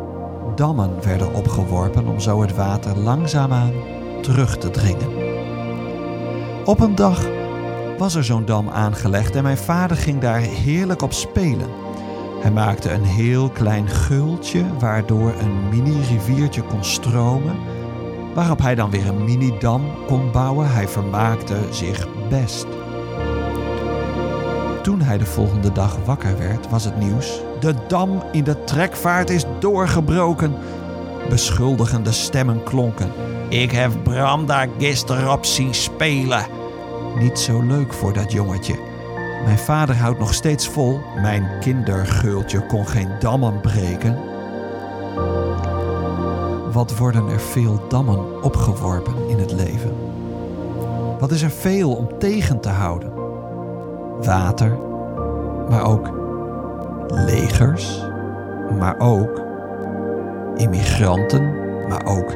[0.56, 3.74] dammen werden opgeworpen om zo het water langzaamaan
[4.22, 5.29] terug te dringen.
[6.70, 7.26] Op een dag
[7.98, 11.70] was er zo'n dam aangelegd en mijn vader ging daar heerlijk op spelen.
[12.42, 17.56] Hij maakte een heel klein geultje waardoor een mini-riviertje kon stromen,
[18.34, 20.72] waarop hij dan weer een mini-dam kon bouwen.
[20.72, 22.68] Hij vermaakte zich best.
[24.82, 29.30] Toen hij de volgende dag wakker werd, was het nieuws: de dam in de trekvaart
[29.30, 30.54] is doorgebroken.
[31.30, 33.12] Beschuldigende stemmen klonken.
[33.48, 36.59] Ik heb Bram daar gisteren op zien spelen.
[37.20, 38.76] Niet zo leuk voor dat jongetje.
[39.46, 41.00] Mijn vader houdt nog steeds vol.
[41.22, 44.18] Mijn kindergeultje kon geen dammen breken.
[46.72, 49.96] Wat worden er veel dammen opgeworpen in het leven?
[51.20, 53.14] Wat is er veel om tegen te houden?
[54.22, 54.78] Water,
[55.70, 56.12] maar ook
[57.08, 58.06] legers,
[58.78, 59.42] maar ook
[60.56, 61.54] immigranten,
[61.88, 62.36] maar ook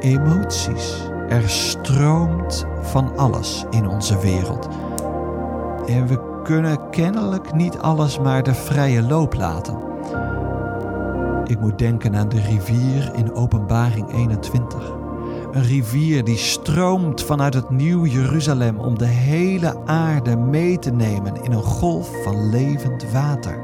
[0.00, 1.14] emoties.
[1.28, 4.68] Er stroomt van alles in onze wereld.
[5.86, 9.78] En we kunnen kennelijk niet alles maar de vrije loop laten.
[11.44, 14.94] Ik moet denken aan de rivier in Openbaring 21.
[15.52, 21.42] Een rivier die stroomt vanuit het Nieuw Jeruzalem om de hele aarde mee te nemen
[21.42, 23.58] in een golf van levend water.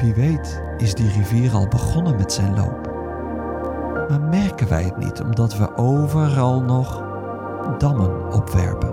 [0.00, 2.87] Wie weet is die rivier al begonnen met zijn loop.
[4.08, 7.02] Maar merken wij het niet omdat we overal nog
[7.78, 8.92] dammen opwerpen?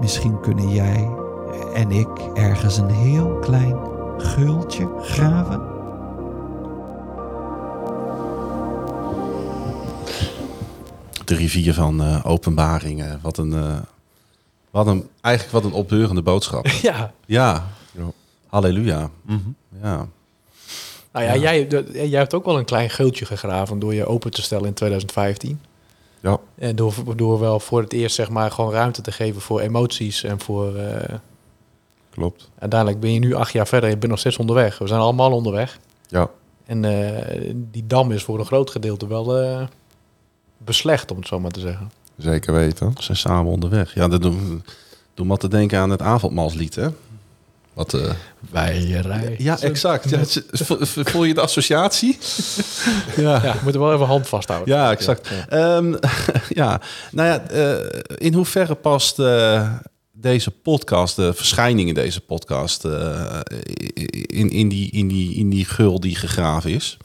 [0.00, 1.10] Misschien kunnen jij
[1.74, 3.76] en ik ergens een heel klein
[4.16, 5.60] geultje graven?
[11.24, 13.18] De rivier van eh, openbaringen.
[13.22, 13.76] Wat een, eh,
[14.70, 16.66] wat een, eigenlijk wat een opbeurende boodschap.
[16.66, 17.12] Ja.
[17.26, 17.64] Ja.
[17.92, 18.02] Ja.
[18.46, 19.10] Halleluja.
[19.82, 20.06] Ja.
[21.12, 24.30] Nou ja, Jij, de- jij hebt ook wel een klein geultje gegraven door je open
[24.30, 25.60] te stellen in 2015.
[26.20, 26.38] Ja.
[26.54, 30.22] En door, door wel voor het eerst zeg maar gewoon ruimte te geven voor emoties
[30.24, 30.76] en voor...
[30.76, 31.14] eh,
[32.10, 32.48] klopt.
[32.58, 34.78] Uiteindelijk ben je nu acht jaar verder en je bent nog steeds onderweg.
[34.78, 35.78] We zijn allemaal onderweg.
[36.08, 36.28] Ja,
[36.66, 39.62] En eh, die dam is voor een groot gedeelte wel eh,
[40.58, 41.90] beslecht, om het zo maar te zeggen.
[42.16, 42.92] zeker weten.
[42.94, 43.94] We zijn samen onderweg.
[43.94, 44.64] Ja, dat doen,
[45.14, 46.88] doen wat te denken aan het avondmaalslied, hè?
[47.72, 48.10] Wat, eh,
[48.50, 49.34] Wij rijden.
[49.38, 50.10] ja, exact.
[50.10, 50.20] Ja,
[51.04, 52.18] voel je de associatie?
[53.16, 53.42] ja.
[53.44, 54.74] Ja, we moeten wel even hand vasthouden.
[54.74, 55.28] Ja, exact.
[55.28, 55.48] Ja.
[55.48, 55.94] Ehm,
[56.60, 59.72] ja, nou ja, eh, in hoeverre past eh,
[60.12, 63.40] deze podcast, de verschijning in deze podcast, eh,
[64.26, 66.96] in, in, die, in, die, in die gul die gegraven is?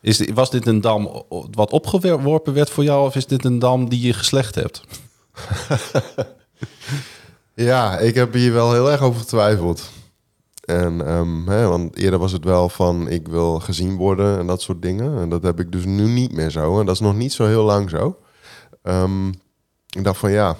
[0.00, 3.58] is dit- was dit een dam wat opgeworpen werd voor jou, of is dit een
[3.58, 4.80] dam die je geslecht hebt?
[7.54, 9.90] Ja, ik heb hier wel heel erg over getwijfeld.
[10.64, 14.62] En, ehm, hè, want eerder was het wel van ik wil gezien worden en dat
[14.62, 15.18] soort dingen.
[15.18, 16.80] En dat heb ik dus nu niet meer zo.
[16.80, 18.18] En dat is nog niet zo heel lang zo.
[18.82, 19.28] Ehm,
[19.88, 20.56] ik dacht van ja,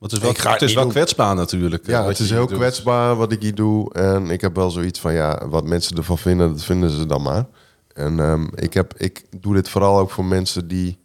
[0.00, 1.82] het is wel, Ik ga het is wel kwetsbaar natuurlijk.
[1.82, 2.56] eh, ja wat het is heel doet.
[2.58, 3.92] kwetsbaar wat ik hier doe.
[3.94, 7.22] En ik heb wel zoiets van ja, wat mensen ervan vinden, dat vinden ze dan
[7.22, 7.46] maar.
[7.94, 10.98] En ehm, ik, heb, ik doe dit vooral ook voor mensen die,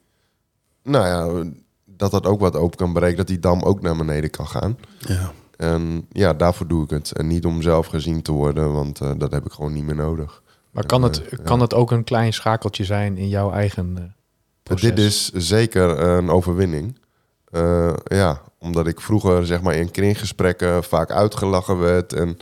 [0.84, 1.52] nou ja,
[1.98, 3.18] dat dat ook wat open kan bereiken.
[3.18, 4.78] Dat die dam ook naar beneden kan gaan.
[5.00, 5.32] Ja.
[5.58, 7.12] En ja, daarvoor doe ik het.
[7.12, 9.96] En niet om zelf gezien te worden, want eh, dat heb ik gewoon niet meer
[9.96, 10.42] nodig.
[10.72, 11.44] Maar kan het, Eh, ja.
[11.44, 14.04] kan het ook een klein schakeltje zijn in jouw eigen eh,
[14.64, 14.90] proces?
[14.90, 17.00] Dit is zeker een overwinning.
[17.52, 22.14] Eh, ja, omdat ik vroeger zeg maar in kringgesprekken vaak uitgelachen werd.
[22.14, 22.38] En,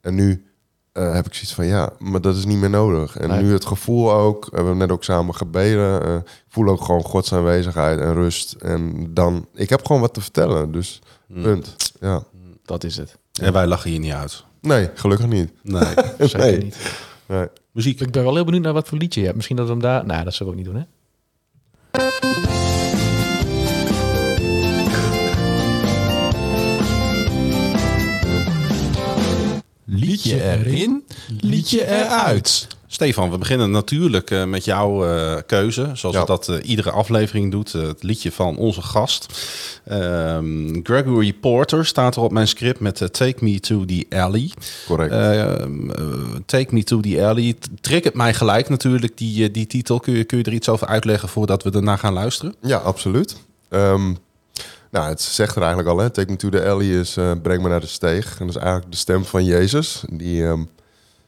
[0.00, 0.46] en nu
[0.92, 3.16] eh, heb ik zoiets van ja, maar dat is niet meer nodig.
[3.16, 3.42] En Nee.
[3.42, 6.02] nu het gevoel ook, we hebben net ook samen gebeden.
[6.02, 8.52] eh, ik voel ook gewoon Gods aanwezigheid en rust.
[8.52, 10.72] En dan, ik heb gewoon wat te vertellen.
[10.72, 11.00] Dus
[11.42, 11.76] punt.
[12.00, 12.22] Ja.
[12.64, 13.18] Dat is het.
[13.40, 14.44] En wij lachen hier niet uit.
[14.60, 15.52] Nee, gelukkig niet.
[15.62, 15.82] Nee.
[16.18, 16.58] Zeker Nee.
[16.58, 16.76] niet.
[17.26, 17.46] Nee.
[17.72, 18.00] Muziek.
[18.00, 19.36] Ik ben wel heel benieuwd naar wat voor liedje je hebt.
[19.36, 20.06] Misschien dat we hem daar...
[20.06, 20.86] Nou, dat zullen we ook niet doen,
[21.92, 22.41] hè?
[30.12, 31.04] Liedje erin,
[31.40, 32.66] liedje eruit.
[32.86, 35.90] Stefan, we beginnen natuurlijk eh, met jouw eh, keuze.
[35.94, 36.20] Zoals Ja.
[36.20, 37.72] we dat eh, iedere aflevering doet.
[37.72, 39.26] het liedje van onze gast.
[39.84, 44.50] Ehm, Gregory Porter staat er op mijn script met Take Me to the Alley.
[44.86, 45.12] Correct.
[45.12, 46.04] Ehm, eh,
[46.46, 47.52] Take Me to the Alley.
[47.58, 50.00] T- Triggert mij gelijk natuurlijk, die, die titel.
[50.00, 52.54] Kun je, kun je er iets over uitleggen voordat we erna gaan luisteren?
[52.62, 53.36] Ja, absoluut.
[53.68, 54.14] Ehm,
[54.92, 56.10] nou, het zegt er eigenlijk al, hè.
[56.10, 58.40] Take me to the alley is eh, breng me naar de steeg.
[58.40, 60.04] En dat is eigenlijk de stem van Jezus.
[60.10, 60.64] Die, ehm,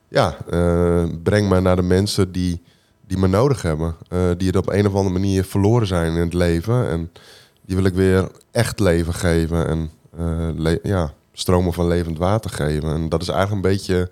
[0.09, 2.63] ja, eh, breng me naar de mensen die,
[3.07, 3.97] die me nodig hebben.
[4.09, 6.89] Eh, die het op een of andere manier verloren zijn in het leven.
[6.89, 7.11] En
[7.67, 9.67] die wil ik weer echt leven geven.
[9.67, 9.91] En
[10.63, 12.95] le- ja, stromen van levend water geven.
[12.95, 14.11] En dat is eigenlijk een beetje...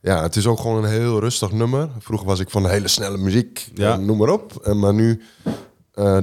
[0.00, 1.88] Ja, het is ook gewoon een heel rustig nummer.
[1.98, 3.96] Vroeger was ik van hele snelle muziek, Ja.
[3.96, 4.56] noem maar op.
[4.62, 5.22] En, maar nu,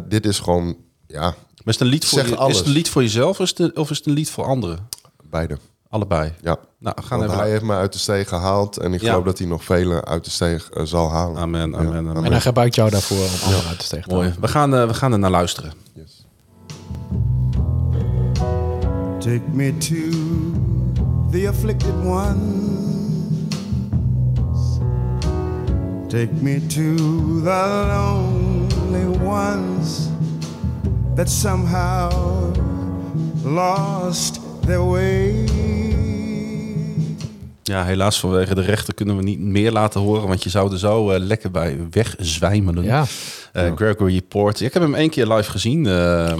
[0.07, 0.75] dit is gewoon,
[1.07, 1.33] ja,
[1.63, 2.51] Maar is het een lied voor, Zeg je, alles.
[2.51, 4.45] is het een lied voor jezelf of is, het, of is het een lied voor
[4.45, 4.87] anderen?
[5.29, 5.57] beide.
[5.89, 6.33] Allebei.
[6.41, 7.41] Ja, Nou, gaan want even...
[7.43, 8.77] hij heeft me uit de steeg gehaald.
[8.77, 9.09] En ik Ja.
[9.09, 11.37] geloof dat hij nog velen uit de steeg eh, zal halen.
[11.41, 12.23] Amen, amen, amen.
[12.23, 14.13] En hij gebruikt jou daarvoor om anderen uit te steken.
[14.13, 14.33] Mooi.
[14.39, 15.73] We gaan, eh, we gaan er naar luisteren.
[15.93, 16.25] Yes.
[19.19, 19.95] Take me to
[21.31, 22.39] the afflicted ones.
[26.07, 26.95] Take me to
[27.43, 30.07] the lonely ones
[31.15, 32.11] that somehow
[33.43, 35.45] lost their way.
[37.63, 40.79] Ja, helaas vanwege de rechter kunnen we niet meer laten horen, want je zou er
[40.79, 42.83] zo eh, lekker bij wegzwijmelen.
[42.83, 43.05] Ja,
[43.51, 44.65] Eh, Gregory Porter.
[44.65, 46.33] Ik heb hem één keer live gezien, eh,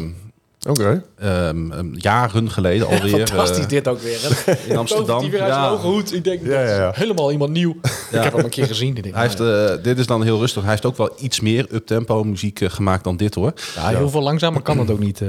[0.69, 1.03] Oké.
[1.19, 3.27] ehm, ehm, jaren geleden alweer.
[3.27, 4.17] fantastisch eh, dit ook weer.
[4.21, 4.53] hè?
[4.71, 5.19] in Amsterdam.
[5.21, 5.69] Die weer uit zijn Ja.
[5.69, 6.13] hoge hoed.
[6.13, 6.85] Ik denk, Ja, ja, ja.
[6.85, 7.75] dat is helemaal iemand nieuw.
[8.11, 8.93] Ik heb hem een keer gezien.
[8.93, 10.61] Denk, Hij heeft, nou eh, dit is dan heel rustig.
[10.61, 13.53] Hij heeft ook wel iets meer uptempo muziek eh, gemaakt dan dit hoor.
[13.75, 15.21] ja, heel veel langzamer kan het ook niet.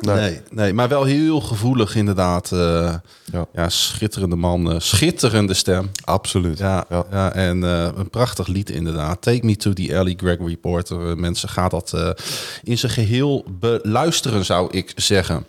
[0.00, 0.14] Nee.
[0.16, 2.52] Nee, nee, maar wel heel gevoelig inderdaad.
[2.52, 2.94] eh,
[3.32, 3.46] Ja.
[3.54, 5.90] ja, schitterende man, eh, schitterende stem.
[6.04, 6.58] Absoluut.
[6.58, 7.04] Ja, ja.
[7.10, 7.32] Ja.
[7.32, 9.22] en eh, een prachtig lied inderdaad.
[9.22, 11.10] Take Me to the Alley, Gregory Porter.
[11.10, 12.14] Eh, mensen, gaat dat
[12.62, 15.44] in zijn geheel beluisteren, zou ik zeggen.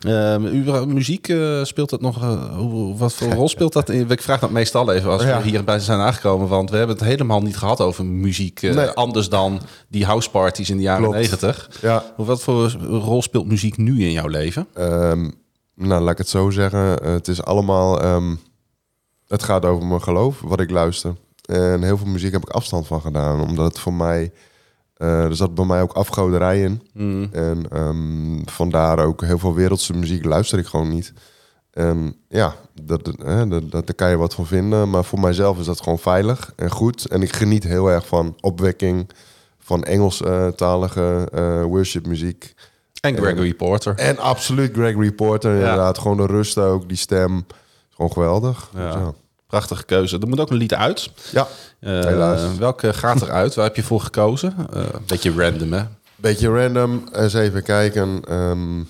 [0.00, 2.22] Ehm, uw muziek eh, speelt dat nog?
[2.22, 3.88] eh, hoe, wat voor rol speelt dat?
[3.88, 4.10] in?
[4.10, 7.40] Ik vraag dat meestal even als we hierbij zijn aangekomen, want we hebben het helemaal
[7.40, 8.62] niet gehad over muziek.
[8.62, 8.88] eh, Nee.
[8.88, 11.70] Anders dan die houseparties in de jaren negentig.
[11.82, 12.04] Ja.
[12.16, 14.66] Wat voor rol speelt muziek nu in jouw leven?
[14.74, 15.30] Ehm,
[15.74, 16.80] nou, laat ik het zo zeggen.
[17.12, 18.00] Het is allemaal...
[18.02, 18.34] ehm,
[19.28, 21.14] het gaat over mijn geloof, wat ik luister.
[21.44, 23.40] En heel veel muziek heb ik afstand van gedaan.
[23.40, 24.32] Omdat het voor mij...
[25.00, 26.82] eh, er zat bij mij ook afgoderij in.
[26.92, 27.28] Mm.
[27.32, 31.12] En ehm, vandaar ook heel veel wereldse muziek luister ik gewoon niet.
[31.70, 34.90] En ja, dat, hè, dat, dat, daar kan je wat van vinden.
[34.90, 37.04] Maar voor mijzelf is dat gewoon veilig en goed.
[37.06, 39.10] En ik geniet heel erg van opwekking,
[39.58, 42.54] van Engelstalige eh worshipmuziek.
[43.00, 43.94] En Gregory Porter.
[43.94, 45.98] En absoluut Gregory Porter, inderdaad.
[45.98, 47.28] Gewoon de rust ook, die stem.
[47.30, 47.44] Gewoon
[47.90, 48.70] Gewoon geweldig.
[48.74, 48.86] Ja.
[48.86, 49.14] Dus ja.
[49.50, 50.18] Prachtige keuze.
[50.18, 51.10] Er moet ook een lied uit.
[51.32, 51.48] Ja,
[51.80, 52.56] Eh, Helaas.
[52.58, 53.54] welke gaat eruit?
[53.54, 54.54] Waar heb je voor gekozen?
[54.72, 55.82] Eh, Een beetje random, hè?
[56.16, 57.08] beetje random.
[57.12, 58.22] Eens even kijken.
[58.28, 58.82] Ehm,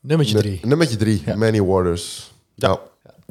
[0.00, 0.60] Nummertje nu- drie.
[0.62, 1.22] Nummertje drie.
[1.26, 1.36] Ja.
[1.36, 2.32] Many Waters.
[2.54, 2.78] Ja,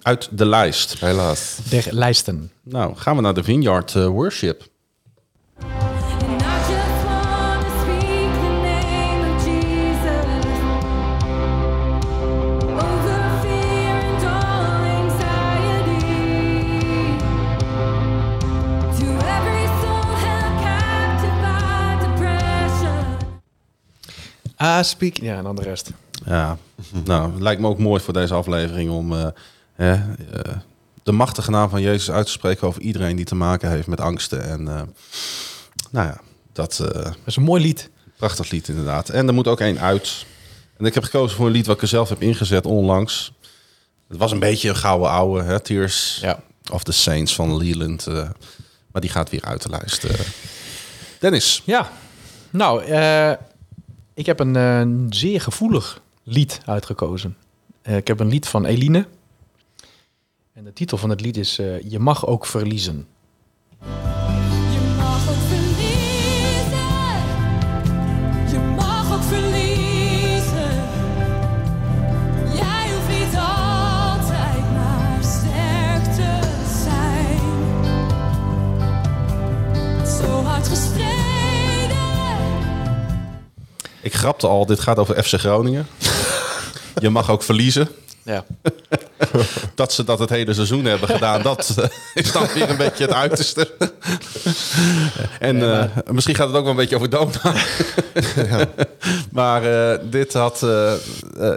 [0.01, 0.99] Uit de lijst.
[0.99, 1.57] helaas.
[1.69, 2.51] De lijsten.
[2.63, 4.63] Nou, gaan we naar de Vineyard eh, Worship.
[24.63, 25.15] Ah, speak.
[25.17, 25.91] Ja, en dan de rest.
[26.25, 26.57] Ja,
[27.05, 29.27] nou, het lijkt me ook mooi voor deze aflevering om eh,
[29.75, 30.01] eh,
[31.03, 34.01] de machtige naam van Jezus uit te spreken over iedereen die te maken heeft met
[34.01, 34.43] angsten.
[34.43, 34.81] En eh,
[35.91, 36.17] nou ja,
[36.53, 37.89] dat Dat is een mooi lied.
[38.17, 39.09] prachtig lied inderdaad.
[39.09, 40.25] En er moet ook één uit.
[40.77, 43.33] En ik heb gekozen voor een lied wat ik er zelf heb ingezet onlangs.
[44.07, 46.39] Het was een beetje een gouden ouwe, hè, Tears Ja.
[46.71, 48.05] of the Saints van Leland.
[48.91, 50.05] maar die gaat weer uit de lijst.
[51.19, 51.91] Dennis, Ja.
[52.49, 52.83] Nou,
[54.13, 57.37] ik heb een eh, zeer gevoelig lied uitgekozen.
[57.81, 59.07] Eh, ik heb een lied van Eline.
[60.53, 63.07] En de titel van het lied is eh, Je mag ook verliezen.
[84.03, 85.87] Ik grapte al, dit gaat over FC Groningen.
[86.95, 87.87] Je mag ook verliezen.
[88.23, 88.45] Ja.
[89.75, 93.03] Dat ze dat het hele seizoen hebben gedaan, dat eh, is dan weer een beetje
[93.05, 93.71] het uiterste.
[95.39, 97.53] en eh, misschien gaat het ook wel een beetje over Dona.
[99.31, 100.93] Maar eh, dit had, eh,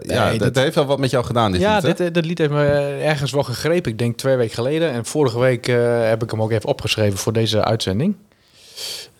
[0.00, 1.52] ja, dit- het heeft wel wat met jou gedaan.
[1.52, 2.64] Dit Ja, lied, dit, dit lied heeft me
[3.02, 3.92] ergens wel gegrepen.
[3.92, 4.90] Ik denk twee weken geleden.
[4.92, 5.66] En vorige week
[6.06, 8.16] heb ik hem ook even opgeschreven voor deze uitzending.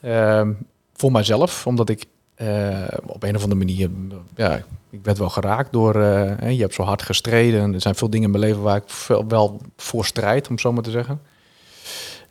[0.03, 0.51] Ehm,
[0.97, 2.05] voor mijzelf, omdat ik
[2.37, 3.91] eh, op een of andere manier...
[4.35, 5.95] Ja, ik werd wel geraakt door...
[5.95, 7.75] eh, je hebt zo hard gestreden.
[7.75, 8.85] Er zijn veel dingen in mijn leven waar ik
[9.29, 11.21] wel voor strijd, om zo maar te zeggen.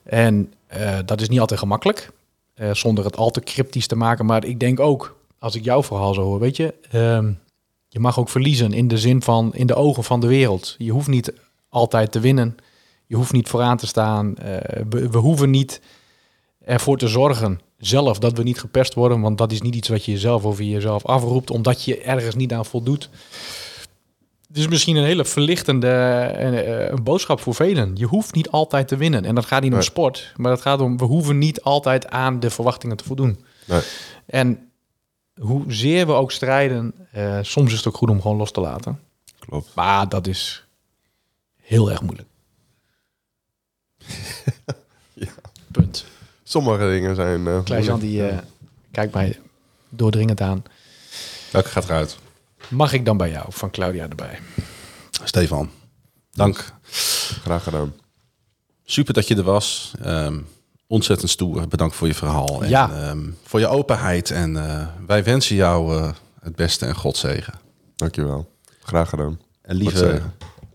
[0.04, 2.12] En eh, dat is niet altijd gemakkelijk.
[2.72, 4.26] zonder het al te cryptisch te maken.
[4.26, 6.74] Maar ik denk ook, als ik jouw verhaal zo hoor, weet je...
[6.92, 7.32] ehm,
[7.88, 10.76] je mag ook verliezen in de zin van in de ogen van de wereld.
[10.78, 11.34] Je hoeft niet
[11.70, 12.56] altijd te winnen.
[13.06, 14.34] Je hoeft niet vooraan te staan.
[14.90, 15.82] We hoeven niet
[16.66, 19.22] ervoor te zorgen zelf dat we niet gepest worden.
[19.22, 21.50] Want dat is niet iets wat je jezelf over jezelf afroept.
[21.50, 23.10] Omdat je ergens niet aan voldoet.
[24.48, 27.92] Het is misschien een hele verlichtende eh, een boodschap voor velen.
[27.96, 29.26] Je hoeft niet altijd te winnen.
[29.26, 30.34] En dat gaat niet om sport.
[30.36, 33.46] Maar dat gaat om, we hoeven niet altijd aan de verwachtingen te voldoen.
[33.66, 33.82] Nee.
[34.26, 34.72] En
[35.40, 39.00] hoezeer we ook strijden, eh, soms is het ook goed om gewoon los te laten.
[39.40, 39.72] Klopt.
[39.76, 40.66] Maar dat is
[41.62, 42.28] heel erg moeilijk.
[45.72, 46.06] Punt.
[46.56, 47.48] Sommige dingen zijn...
[47.48, 48.38] eh, Klein-Jan die eh,
[48.92, 49.40] kijkt mij
[49.90, 50.64] doordringend aan.
[51.52, 52.18] Welke gaat eruit?
[52.68, 54.40] Mag ik dan bij jou van Claudia erbij?
[55.24, 55.70] Stefan,
[56.32, 56.74] dank.
[57.42, 57.94] Graag gedaan.
[58.86, 59.94] Super dat je er was.
[60.02, 60.40] Ehm,
[60.88, 61.68] ontzettend stoer.
[61.68, 62.64] Bedankt voor je verhaal.
[62.64, 62.92] En, Ja.
[62.92, 64.32] ehm, voor je openheid.
[64.32, 67.54] En eh, wij wensen jou eh, het beste en God zegen.
[67.96, 68.52] Dankjewel.
[68.84, 69.40] Graag gedaan.
[69.62, 70.22] En lieve,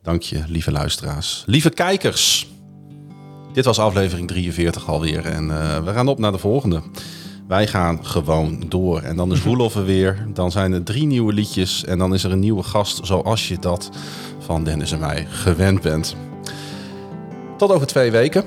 [0.03, 1.43] dank je, lieve luisteraars.
[1.47, 2.49] Lieve kijkers.
[3.53, 5.26] Dit was aflevering 43 alweer.
[5.26, 6.80] En eh, we gaan op naar de volgende.
[7.48, 9.01] Wij gaan gewoon door.
[9.01, 10.26] En dan is Roelof er weer.
[10.34, 11.84] Dan zijn er drie nieuwe liedjes.
[11.84, 13.90] En dan is er een nieuwe gast zoals je dat
[14.38, 16.16] van Dennis en mij gewend bent.
[17.57, 18.44] Tot over twee weken.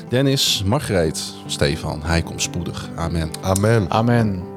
[0.09, 2.89] Dennis, Margreet, Stefan, hij komt spoedig.
[2.95, 3.31] Amen.
[3.41, 3.89] Amen.
[3.89, 4.52] Amen.